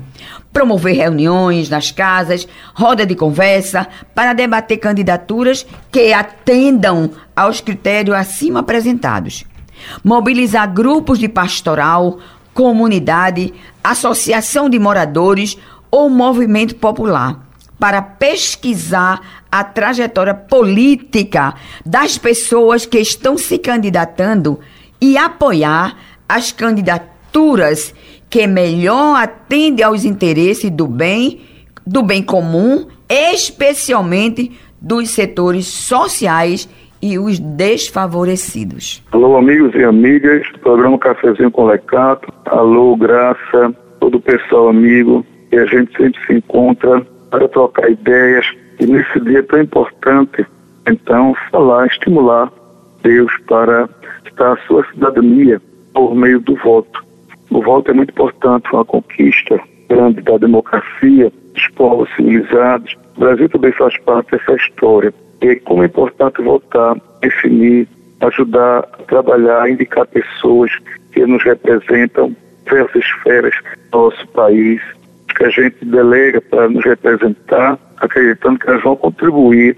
Promover 0.54 0.96
reuniões 0.96 1.70
nas 1.70 1.92
casas, 1.92 2.48
roda 2.74 3.06
de 3.06 3.16
conversa, 3.16 3.88
para 4.14 4.34
debater 4.34 4.78
candidaturas 4.78 5.66
que 5.92 6.12
atendam 6.12 7.12
aos 7.36 7.62
critérios 7.62 8.16
acima 8.16 8.60
apresentados. 8.60 9.46
Mobilizar 10.04 10.72
grupos 10.72 11.20
de 11.20 11.30
pastoral, 11.30 12.20
comunidade, 12.54 13.54
associação 13.84 14.70
de 14.70 14.78
moradores 14.78 15.58
ou 15.90 16.10
movimento 16.10 16.76
popular 16.76 17.52
para 17.82 18.00
pesquisar 18.00 19.20
a 19.52 19.64
trajetória 19.64 20.36
política 20.36 21.56
das 21.84 22.16
pessoas 22.16 22.86
que 22.86 23.00
estão 23.00 23.38
se 23.40 23.58
candidatando 23.58 24.60
e 25.02 25.18
apoiar 25.18 25.98
as 26.30 26.52
candidaturas 26.52 27.92
que 28.32 28.48
melhor 28.48 29.22
atendem 29.22 29.84
aos 29.84 30.06
interesses 30.06 30.72
do 30.72 30.88
bem, 30.88 31.42
do 31.86 32.02
bem 32.02 32.24
comum, 32.24 32.88
especialmente 33.10 34.54
dos 34.80 35.10
setores 35.10 35.68
sociais 35.68 36.68
e 37.02 37.20
os 37.20 37.38
desfavorecidos. 37.40 39.04
Alô, 39.12 39.36
amigos 39.36 39.76
e 39.76 39.84
amigas, 39.84 40.48
programa 40.62 40.98
Cafezinho 40.98 41.52
com 41.52 41.66
Lecato. 41.66 42.32
Alô, 42.46 42.96
Graça, 42.96 43.76
todo 44.00 44.16
o 44.16 44.22
pessoal 44.22 44.70
amigo, 44.70 45.26
e 45.52 45.58
a 45.58 45.66
gente 45.66 45.92
sempre 45.98 46.26
se 46.26 46.34
encontra 46.34 47.06
para 47.30 47.50
trocar 47.50 47.92
ideias, 47.92 48.46
e 48.80 48.86
nesse 48.86 49.20
dia 49.20 49.44
tão 49.44 49.62
importante, 49.62 50.46
então, 50.88 51.36
falar, 51.52 51.86
estimular 51.88 52.50
Deus 53.04 53.32
para 53.48 53.90
estar 54.26 54.54
a 54.54 54.58
sua 54.68 54.86
cidadania 54.94 55.62
por 55.94 56.16
meio 56.16 56.40
do 56.40 56.56
voto. 56.56 57.11
O 57.52 57.62
voto 57.62 57.92
é 57.92 57.94
muito 57.94 58.12
importante, 58.12 58.70
uma 58.72 58.86
conquista 58.86 59.60
grande 59.90 60.22
da 60.22 60.38
democracia, 60.38 61.32
dos 61.54 61.68
povos 61.76 62.10
civilizados. 62.16 62.96
O 63.18 63.20
Brasil 63.20 63.50
também 63.50 63.74
faz 63.74 63.98
parte 64.00 64.32
dessa 64.32 64.54
história. 64.56 65.14
E 65.42 65.56
como 65.58 65.84
é 65.84 65.88
importante 65.88 66.42
votar, 66.42 66.96
definir, 67.22 67.88
ajudar 68.22 68.80
a 68.80 69.04
trabalhar, 69.04 69.70
indicar 69.70 70.08
pessoas 70.08 70.72
que 71.12 71.26
nos 71.26 71.44
representam, 71.44 72.34
diversas 72.64 73.04
esferas 73.04 73.54
do 73.92 73.98
nosso 73.98 74.28
país, 74.30 74.82
que 75.36 75.44
a 75.44 75.50
gente 75.50 75.84
delega 75.84 76.40
para 76.40 76.70
nos 76.70 76.86
representar, 76.86 77.78
acreditando 77.98 78.60
que 78.60 78.70
elas 78.70 78.84
vão 78.84 78.96
contribuir 78.96 79.76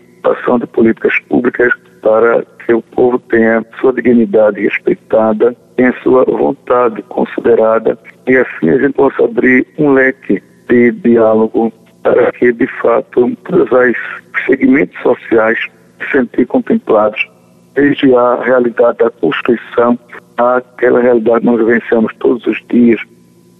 de 0.59 0.67
políticas 0.67 1.19
públicas 1.27 1.73
para 2.01 2.43
o 2.71 2.81
povo 2.81 3.19
tenha 3.19 3.65
sua 3.79 3.93
dignidade 3.93 4.61
respeitada, 4.61 5.55
tenha 5.75 5.93
sua 6.03 6.23
vontade 6.25 7.01
considerada 7.03 7.97
e 8.27 8.37
assim 8.37 8.69
a 8.69 8.77
gente 8.77 8.93
possa 8.93 9.23
abrir 9.23 9.67
um 9.77 9.91
leque 9.91 10.41
de 10.69 10.91
diálogo 10.91 11.73
para 12.03 12.31
que, 12.33 12.51
de 12.51 12.67
fato, 12.81 13.35
todos 13.43 13.71
os 13.71 14.45
segmentos 14.45 15.01
sociais 15.01 15.57
se 15.99 16.11
sentir 16.11 16.45
contemplados, 16.45 17.19
desde 17.73 18.13
a 18.13 18.41
realidade 18.43 18.97
da 18.99 19.09
Constituição 19.09 19.97
àquela 20.37 21.01
realidade 21.01 21.39
que 21.39 21.45
nós 21.45 21.59
vivenciamos 21.59 22.13
todos 22.19 22.45
os 22.45 22.61
dias, 22.69 22.99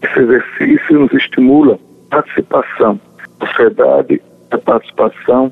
esse 0.01 0.19
exercício 0.19 0.99
nos 0.99 1.13
estimula 1.13 1.79
a 2.11 2.15
participação. 2.17 2.99
A 3.39 3.47
sociedade, 3.47 4.21
a 4.51 4.57
participação, 4.57 5.51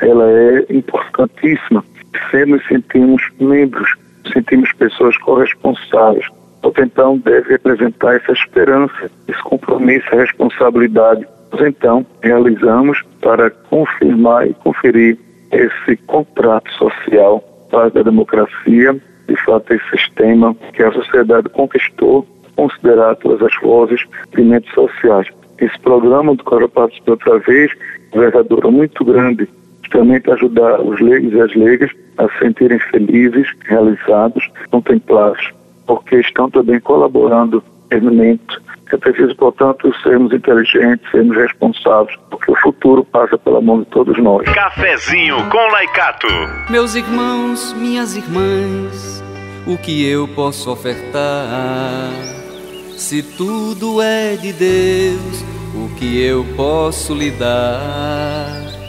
ela 0.00 0.30
é 0.30 0.66
importantíssima. 0.70 1.84
Se 2.30 2.44
nos 2.46 2.66
sentimos 2.66 3.22
membros, 3.40 3.90
sentimos 4.32 4.72
pessoas 4.72 5.16
corresponsáveis. 5.18 6.26
Então 6.78 7.18
deve 7.18 7.50
representar 7.50 8.16
essa 8.16 8.32
esperança, 8.32 9.10
esse 9.28 9.42
compromisso, 9.42 10.06
essa 10.08 10.22
responsabilidade. 10.22 11.26
Nós 11.52 11.60
então 11.66 12.06
realizamos 12.22 13.02
para 13.20 13.50
confirmar 13.50 14.48
e 14.48 14.54
conferir 14.54 15.18
esse 15.50 15.96
contrato 16.06 16.70
social 16.72 17.42
para 17.70 18.00
a 18.00 18.02
democracia, 18.02 18.94
de 19.28 19.36
fato 19.44 19.72
esse 19.74 19.90
sistema 19.90 20.54
que 20.72 20.82
a 20.82 20.92
sociedade 20.92 21.48
conquistou 21.50 22.26
considerar 22.56 23.16
todas 23.16 23.42
as 23.42 23.60
vozes, 23.62 24.00
movimentos 24.30 24.70
sociais. 24.72 25.26
Esse 25.58 25.78
programa 25.80 26.34
do 26.34 26.44
qual 26.44 26.60
eu 26.60 26.70
outra 27.06 27.38
vez, 27.40 27.72
envergadura 28.14 28.70
muito 28.70 29.04
grande, 29.04 29.48
justamente 29.82 30.30
ajudar 30.30 30.80
os 30.80 31.00
leigos 31.00 31.32
e 31.32 31.40
as 31.40 31.54
leigas 31.54 31.90
a 32.22 32.28
se 32.28 32.38
sentirem 32.38 32.78
felizes, 32.78 33.48
realizados, 33.64 34.48
contemplados, 34.70 35.50
porque 35.86 36.16
estão 36.20 36.50
também 36.50 36.80
colaborando 36.80 37.62
movimento. 37.90 38.62
É 38.92 38.96
preciso, 38.98 39.34
portanto, 39.36 39.90
sermos 40.02 40.32
inteligentes, 40.34 41.10
sermos 41.10 41.34
responsáveis, 41.36 42.14
porque 42.30 42.52
o 42.52 42.56
futuro 42.56 43.02
passa 43.04 43.38
pela 43.38 43.60
mão 43.60 43.80
de 43.80 43.86
todos 43.86 44.18
nós. 44.18 44.46
Cafezinho 44.52 45.48
com 45.48 45.70
Laicato. 45.72 46.26
Meus 46.68 46.94
irmãos, 46.94 47.72
minhas 47.72 48.14
irmãs, 48.16 49.24
o 49.66 49.78
que 49.78 50.06
eu 50.06 50.28
posso 50.28 50.70
ofertar? 50.70 52.10
Se 52.98 53.22
tudo 53.22 54.02
é 54.02 54.36
de 54.36 54.52
Deus, 54.52 55.44
o 55.74 55.94
que 55.96 56.22
eu 56.22 56.44
posso 56.54 57.14
lhe 57.14 57.30
dar? 57.30 58.81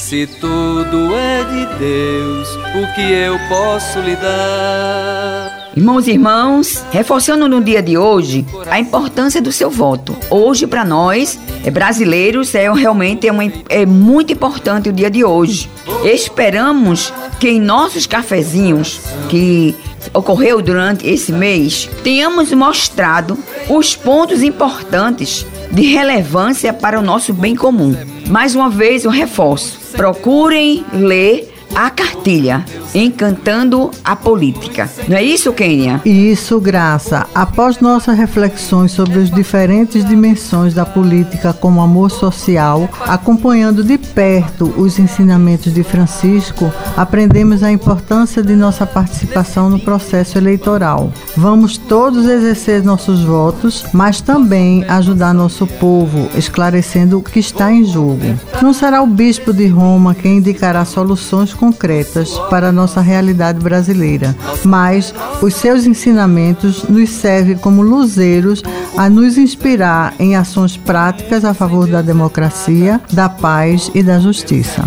Se 0.00 0.26
tudo 0.26 1.14
é 1.14 1.44
de 1.44 1.78
Deus, 1.78 2.48
o 2.74 2.94
que 2.94 3.12
eu 3.12 3.38
posso 3.48 4.00
lhe 4.00 4.16
dar? 4.16 5.70
Irmãos 5.76 6.08
e 6.08 6.12
irmãs, 6.12 6.84
reforçando 6.90 7.46
no 7.46 7.62
dia 7.62 7.80
de 7.80 7.96
hoje 7.96 8.44
a 8.68 8.80
importância 8.80 9.40
do 9.40 9.52
seu 9.52 9.70
voto. 9.70 10.16
Hoje, 10.28 10.66
para 10.66 10.84
nós, 10.84 11.38
é 11.64 11.70
brasileiros, 11.70 12.54
é 12.54 12.72
realmente 12.72 13.28
é, 13.28 13.30
uma, 13.30 13.44
é 13.68 13.86
muito 13.86 14.32
importante 14.32 14.88
o 14.88 14.92
dia 14.92 15.10
de 15.10 15.22
hoje. 15.22 15.70
Esperamos 16.02 17.12
que 17.38 17.48
em 17.48 17.60
nossos 17.60 18.06
cafezinhos, 18.06 19.00
que 19.28 19.76
ocorreu 20.12 20.60
durante 20.60 21.06
esse 21.06 21.30
mês, 21.30 21.88
tenhamos 22.02 22.50
mostrado 22.52 23.38
os 23.68 23.94
pontos 23.94 24.42
importantes 24.42 25.46
de 25.70 25.82
relevância 25.82 26.72
para 26.72 26.98
o 26.98 27.02
nosso 27.02 27.32
bem 27.32 27.54
comum. 27.54 27.94
Mais 28.28 28.56
uma 28.56 28.68
vez, 28.70 29.04
eu 29.04 29.10
reforço: 29.10 29.79
procurem 29.96 30.84
ler 30.92 31.49
a 31.74 31.90
cartilha, 31.90 32.64
encantando 32.94 33.90
a 34.04 34.16
política. 34.16 34.88
Não 35.08 35.16
é 35.16 35.22
isso, 35.22 35.52
Kênia? 35.52 36.00
Isso, 36.04 36.60
Graça. 36.60 37.26
Após 37.34 37.80
nossas 37.80 38.16
reflexões 38.16 38.92
sobre 38.92 39.18
as 39.20 39.30
diferentes 39.30 40.04
dimensões 40.04 40.74
da 40.74 40.84
política 40.84 41.52
como 41.52 41.80
amor 41.80 42.10
social, 42.10 42.88
acompanhando 43.06 43.84
de 43.84 43.96
perto 43.96 44.72
os 44.76 44.98
ensinamentos 44.98 45.72
de 45.72 45.82
Francisco, 45.82 46.72
aprendemos 46.96 47.62
a 47.62 47.70
importância 47.70 48.42
de 48.42 48.54
nossa 48.54 48.86
participação 48.86 49.70
no 49.70 49.78
processo 49.78 50.38
eleitoral. 50.38 51.12
Vamos 51.36 51.76
todos 51.76 52.26
exercer 52.26 52.82
nossos 52.82 53.22
votos, 53.22 53.84
mas 53.92 54.20
também 54.20 54.84
ajudar 54.88 55.32
nosso 55.32 55.66
povo, 55.66 56.28
esclarecendo 56.34 57.18
o 57.18 57.22
que 57.22 57.38
está 57.38 57.72
em 57.72 57.84
jogo. 57.84 58.38
Não 58.62 58.72
será 58.72 59.02
o 59.02 59.06
bispo 59.06 59.52
de 59.52 59.66
Roma 59.66 60.14
quem 60.14 60.38
indicará 60.38 60.84
soluções 60.84 61.54
concretas 61.60 62.30
para 62.48 62.70
a 62.70 62.72
nossa 62.72 63.02
realidade 63.02 63.60
brasileira, 63.60 64.34
mas 64.64 65.14
os 65.42 65.54
seus 65.54 65.84
ensinamentos 65.84 66.84
nos 66.84 67.10
servem 67.10 67.58
como 67.58 67.82
luzeiros 67.82 68.62
a 68.96 69.10
nos 69.10 69.36
inspirar 69.36 70.14
em 70.18 70.34
ações 70.34 70.78
práticas 70.78 71.44
a 71.44 71.52
favor 71.52 71.86
da 71.86 72.00
democracia, 72.00 72.98
da 73.12 73.28
paz 73.28 73.90
e 73.94 74.02
da 74.02 74.18
justiça. 74.18 74.82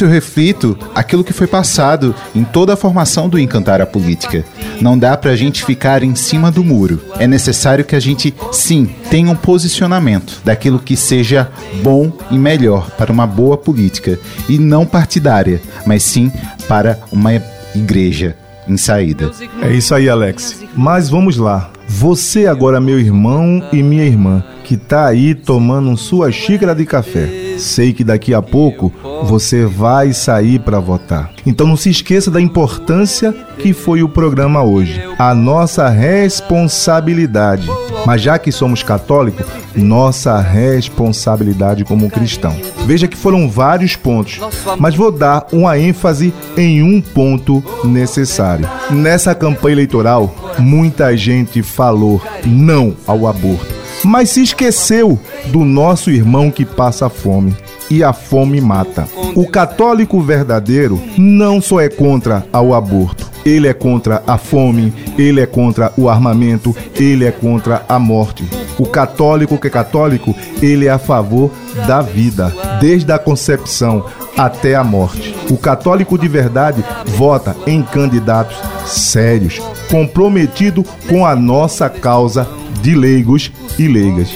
Eu 0.00 0.08
reflito 0.08 0.76
aquilo 0.94 1.24
que 1.24 1.32
foi 1.32 1.46
passado 1.46 2.14
em 2.34 2.44
toda 2.44 2.74
a 2.74 2.76
formação 2.76 3.28
do 3.28 3.38
Encantar 3.38 3.80
a 3.80 3.86
Política. 3.86 4.44
Não 4.80 4.98
dá 4.98 5.16
pra 5.16 5.36
gente 5.36 5.64
ficar 5.64 6.02
em 6.02 6.14
cima 6.14 6.50
do 6.50 6.64
muro. 6.64 7.00
É 7.18 7.26
necessário 7.26 7.84
que 7.84 7.96
a 7.96 8.00
gente, 8.00 8.34
sim, 8.52 8.90
tenha 9.10 9.30
um 9.30 9.36
posicionamento 9.36 10.40
daquilo 10.44 10.78
que 10.78 10.96
seja 10.96 11.50
bom 11.82 12.12
e 12.30 12.38
melhor 12.38 12.90
para 12.90 13.12
uma 13.12 13.26
boa 13.26 13.56
política 13.56 14.18
e 14.48 14.58
não 14.58 14.84
partidária, 14.84 15.60
mas 15.86 16.02
sim 16.02 16.30
para 16.66 16.98
uma 17.10 17.32
igreja 17.74 18.36
em 18.68 18.76
saída. 18.76 19.30
É 19.62 19.72
isso 19.72 19.94
aí, 19.94 20.08
Alex. 20.08 20.62
Mas 20.76 21.08
vamos 21.08 21.36
lá. 21.36 21.70
Você 21.90 22.46
agora, 22.46 22.80
meu 22.80 23.00
irmão 23.00 23.66
e 23.72 23.82
minha 23.82 24.04
irmã, 24.04 24.44
que 24.62 24.74
está 24.74 25.06
aí 25.06 25.34
tomando 25.34 25.96
sua 25.96 26.30
xícara 26.30 26.74
de 26.74 26.84
café. 26.84 27.56
Sei 27.58 27.94
que 27.94 28.04
daqui 28.04 28.34
a 28.34 28.42
pouco 28.42 28.92
você 29.24 29.64
vai 29.64 30.12
sair 30.12 30.58
para 30.58 30.78
votar. 30.78 31.32
Então 31.46 31.66
não 31.66 31.76
se 31.76 31.88
esqueça 31.88 32.30
da 32.30 32.40
importância 32.40 33.32
que 33.58 33.72
foi 33.72 34.02
o 34.02 34.08
programa 34.08 34.62
hoje. 34.62 35.00
A 35.18 35.34
nossa 35.34 35.88
responsabilidade. 35.88 37.66
Mas 38.08 38.22
já 38.22 38.38
que 38.38 38.50
somos 38.50 38.82
católicos, 38.82 39.44
nossa 39.76 40.40
responsabilidade 40.40 41.84
como 41.84 42.08
cristão. 42.08 42.56
Veja 42.86 43.06
que 43.06 43.14
foram 43.14 43.50
vários 43.50 43.96
pontos, 43.96 44.40
mas 44.78 44.94
vou 44.94 45.12
dar 45.12 45.46
uma 45.52 45.78
ênfase 45.78 46.32
em 46.56 46.82
um 46.82 47.02
ponto 47.02 47.62
necessário. 47.84 48.66
Nessa 48.88 49.34
campanha 49.34 49.74
eleitoral, 49.74 50.34
muita 50.58 51.14
gente 51.18 51.62
falou 51.62 52.18
não 52.46 52.96
ao 53.06 53.26
aborto 53.26 53.76
mas 54.04 54.30
se 54.30 54.42
esqueceu 54.42 55.18
do 55.46 55.64
nosso 55.64 56.08
irmão 56.08 56.52
que 56.52 56.64
passa 56.64 57.08
fome. 57.08 57.56
E 57.90 58.04
a 58.04 58.12
fome 58.12 58.60
mata. 58.60 59.08
O 59.34 59.48
católico 59.48 60.20
verdadeiro 60.20 61.02
não 61.16 61.60
só 61.60 61.80
é 61.80 61.88
contra 61.88 62.46
o 62.52 62.74
aborto, 62.74 63.28
ele 63.48 63.66
é 63.66 63.72
contra 63.72 64.22
a 64.26 64.36
fome, 64.36 64.92
ele 65.16 65.40
é 65.40 65.46
contra 65.46 65.92
o 65.96 66.08
armamento, 66.08 66.76
ele 66.94 67.24
é 67.24 67.30
contra 67.30 67.82
a 67.88 67.98
morte. 67.98 68.44
O 68.78 68.86
católico 68.86 69.58
que 69.58 69.66
é 69.66 69.70
católico, 69.70 70.34
ele 70.60 70.86
é 70.86 70.90
a 70.90 70.98
favor 70.98 71.50
da 71.86 72.02
vida, 72.02 72.54
desde 72.80 73.10
a 73.10 73.18
concepção 73.18 74.04
até 74.36 74.74
a 74.74 74.84
morte. 74.84 75.34
O 75.50 75.56
católico 75.56 76.18
de 76.18 76.28
verdade 76.28 76.84
vota 77.06 77.56
em 77.66 77.82
candidatos 77.82 78.56
sérios, 78.86 79.58
comprometido 79.90 80.84
com 81.08 81.26
a 81.26 81.34
nossa 81.34 81.88
causa 81.88 82.46
de 82.80 82.94
leigos 82.94 83.52
e 83.78 83.86
leigas. 83.86 84.30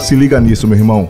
Se 0.00 0.14
liga 0.14 0.40
nisso, 0.40 0.66
meu 0.66 0.78
irmão. 0.78 1.08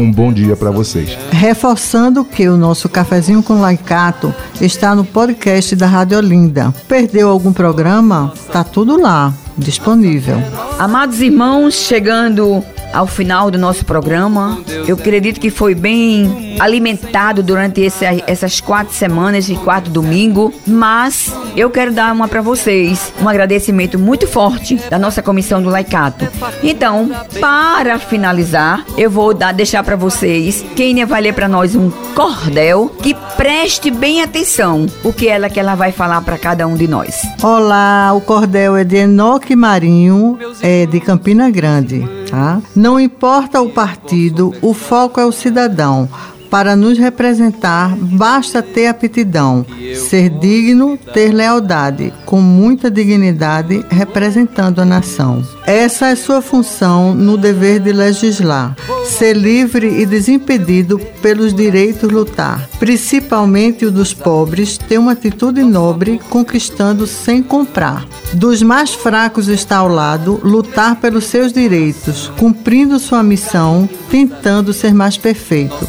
Um 0.00 0.10
bom 0.10 0.32
dia 0.32 0.56
para 0.56 0.70
vocês. 0.70 1.16
Reforçando 1.30 2.24
que 2.24 2.48
o 2.48 2.56
nosso 2.56 2.88
cafezinho 2.88 3.42
com 3.42 3.60
laicato 3.60 4.34
está 4.60 4.94
no 4.94 5.04
podcast 5.04 5.74
da 5.76 5.86
Rádio 5.86 6.18
Olinda. 6.18 6.74
Perdeu 6.86 7.28
algum 7.28 7.52
programa? 7.52 8.32
Tá 8.52 8.64
tudo 8.64 9.00
lá, 9.00 9.32
disponível. 9.56 10.36
Amados 10.78 11.20
irmãos, 11.20 11.74
chegando 11.74 12.62
ao 12.92 13.06
final 13.06 13.50
do 13.50 13.58
nosso 13.58 13.84
programa. 13.84 14.58
Eu 14.86 14.96
acredito 14.96 15.40
que 15.40 15.50
foi 15.50 15.74
bem 15.74 16.47
alimentado 16.58 17.42
durante 17.42 17.80
esse, 17.80 18.04
essas 18.26 18.60
quatro 18.60 18.94
semanas 18.94 19.48
e 19.48 19.54
quatro 19.56 19.90
domingo, 19.90 20.52
mas 20.66 21.32
eu 21.56 21.70
quero 21.70 21.92
dar 21.92 22.12
uma 22.12 22.28
para 22.28 22.42
vocês, 22.42 23.12
um 23.20 23.28
agradecimento 23.28 23.98
muito 23.98 24.26
forte 24.26 24.76
da 24.90 24.98
nossa 24.98 25.22
comissão 25.22 25.62
do 25.62 25.70
Laicato. 25.70 26.28
Então, 26.62 27.10
para 27.40 27.98
finalizar, 27.98 28.84
eu 28.96 29.10
vou 29.10 29.32
dar, 29.32 29.52
deixar 29.52 29.82
para 29.82 29.96
vocês, 29.96 30.64
quem 30.76 30.98
vai 31.04 31.20
ler 31.20 31.34
para 31.34 31.48
nós 31.48 31.74
um 31.76 31.90
cordel, 32.14 32.90
que 33.02 33.14
preste 33.36 33.90
bem 33.90 34.22
atenção 34.22 34.86
o 35.04 35.12
que 35.12 35.28
ela 35.28 35.48
que 35.48 35.60
ela 35.60 35.74
vai 35.74 35.92
falar 35.92 36.20
para 36.22 36.38
cada 36.38 36.66
um 36.66 36.74
de 36.74 36.88
nós. 36.88 37.22
Olá, 37.42 38.12
o 38.14 38.20
cordel 38.20 38.76
é 38.76 38.84
de 38.84 38.96
Enoque 38.96 39.54
Marinho, 39.54 40.38
é 40.60 40.86
de 40.86 41.00
Campina 41.00 41.50
Grande, 41.50 42.04
tá? 42.28 42.60
Não 42.74 42.98
importa 42.98 43.60
o 43.60 43.70
partido, 43.70 44.52
o 44.60 44.74
foco 44.74 45.20
é 45.20 45.24
o 45.24 45.32
cidadão. 45.32 46.08
Para 46.50 46.74
nos 46.74 46.96
representar, 46.96 47.94
basta 47.94 48.62
ter 48.62 48.86
aptidão, 48.86 49.66
ser 50.08 50.30
digno, 50.30 50.98
ter 51.12 51.30
lealdade, 51.30 52.12
com 52.24 52.40
muita 52.40 52.90
dignidade, 52.90 53.84
representando 53.90 54.80
a 54.80 54.84
nação. 54.84 55.44
Essa 55.66 56.06
é 56.06 56.14
sua 56.14 56.40
função 56.40 57.14
no 57.14 57.36
dever 57.36 57.80
de 57.80 57.92
legislar, 57.92 58.74
ser 59.04 59.36
livre 59.36 60.00
e 60.00 60.06
desimpedido 60.06 60.98
pelos 61.20 61.52
direitos 61.52 62.10
lutar, 62.10 62.66
principalmente 62.78 63.84
o 63.84 63.90
dos 63.90 64.14
pobres, 64.14 64.78
ter 64.78 64.96
uma 64.96 65.12
atitude 65.12 65.62
nobre, 65.62 66.18
conquistando 66.30 67.06
sem 67.06 67.42
comprar. 67.42 68.06
Dos 68.32 68.62
mais 68.62 68.94
fracos 68.94 69.48
está 69.48 69.78
ao 69.78 69.88
lado, 69.88 70.40
lutar 70.42 70.96
pelos 70.96 71.24
seus 71.24 71.52
direitos, 71.52 72.32
cumprindo 72.38 72.98
sua 72.98 73.22
missão, 73.22 73.88
tentando 74.10 74.72
ser 74.72 74.94
mais 74.94 75.18
perfeito 75.18 75.86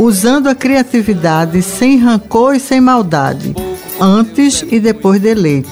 usando 0.00 0.48
a 0.48 0.54
criatividade 0.54 1.60
sem 1.60 1.98
rancor 1.98 2.54
e 2.54 2.60
sem 2.60 2.80
maldade, 2.80 3.54
antes 4.00 4.64
e 4.66 4.80
depois 4.80 5.20
de 5.20 5.28
eleito. 5.28 5.68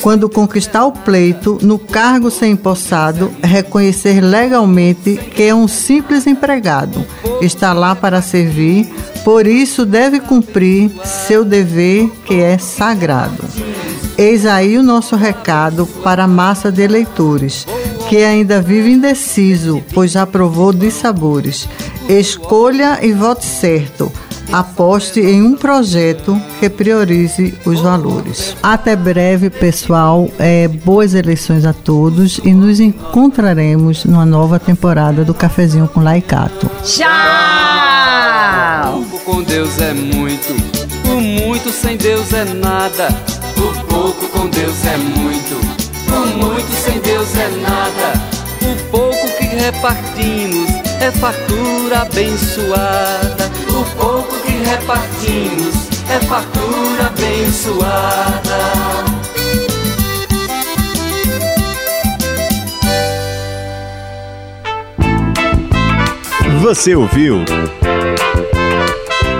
Quando 0.00 0.28
conquistar 0.28 0.84
o 0.84 0.92
pleito, 0.92 1.58
no 1.60 1.76
cargo 1.76 2.30
ser 2.30 2.46
empossado, 2.46 3.32
reconhecer 3.42 4.20
legalmente 4.20 5.16
que 5.34 5.42
é 5.42 5.54
um 5.54 5.66
simples 5.66 6.24
empregado, 6.24 7.04
está 7.42 7.72
lá 7.72 7.96
para 7.96 8.22
servir, 8.22 8.88
por 9.24 9.44
isso 9.44 9.84
deve 9.84 10.20
cumprir 10.20 10.92
seu 11.04 11.44
dever 11.44 12.08
que 12.24 12.40
é 12.40 12.58
sagrado. 12.58 13.42
Eis 14.16 14.46
aí 14.46 14.78
o 14.78 14.84
nosso 14.84 15.16
recado 15.16 15.84
para 16.04 16.24
a 16.24 16.28
massa 16.28 16.70
de 16.70 16.82
eleitores, 16.82 17.66
que 18.08 18.18
ainda 18.18 18.62
vive 18.62 18.92
indeciso, 18.92 19.82
pois 19.92 20.12
já 20.12 20.24
provou 20.24 20.72
de 20.72 20.92
sabores. 20.92 21.68
Escolha 22.08 22.98
e 23.02 23.12
vote 23.12 23.44
certo. 23.44 24.10
Aposte 24.50 25.20
em 25.20 25.42
um 25.42 25.54
projeto 25.54 26.40
que 26.58 26.70
priorize 26.70 27.54
os 27.66 27.80
valores. 27.80 28.56
Até 28.62 28.96
breve, 28.96 29.50
pessoal. 29.50 30.30
É, 30.38 30.66
boas 30.68 31.12
eleições 31.12 31.66
a 31.66 31.74
todos 31.74 32.40
e 32.42 32.54
nos 32.54 32.80
encontraremos 32.80 34.06
numa 34.06 34.24
nova 34.24 34.58
temporada 34.58 35.22
do 35.22 35.34
Cafezinho 35.34 35.86
com 35.86 36.00
Laicato. 36.00 36.70
Tchau! 36.82 37.08
O 39.00 39.18
com 39.18 39.42
Deus 39.42 39.78
é 39.78 39.92
muito, 39.92 40.56
o 41.04 41.20
muito 41.20 41.70
sem 41.70 41.98
Deus 41.98 42.32
é 42.32 42.44
nada. 42.44 43.08
O 43.54 43.84
pouco 43.84 44.26
com 44.28 44.48
Deus 44.48 44.82
é 44.86 44.96
muito, 44.96 45.56
o 46.06 46.26
muito 46.38 46.72
sem 46.82 46.98
Deus 47.00 47.28
é 47.36 47.50
nada. 47.60 48.14
O 48.62 48.90
pouco 48.90 49.28
que 49.36 49.44
repartimos 49.44 50.87
é 51.00 51.10
fartura 51.12 52.02
abençoada. 52.02 53.50
O 53.68 53.84
pouco 53.96 54.34
que 54.42 54.52
repartimos 54.52 55.88
é 56.10 56.20
fartura 56.26 57.06
abençoada. 57.06 58.58
Você 66.60 66.94
ouviu? 66.94 67.44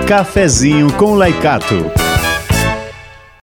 Cafezinho 0.07 0.91
com 0.93 1.15
Laicato. 1.15 2.08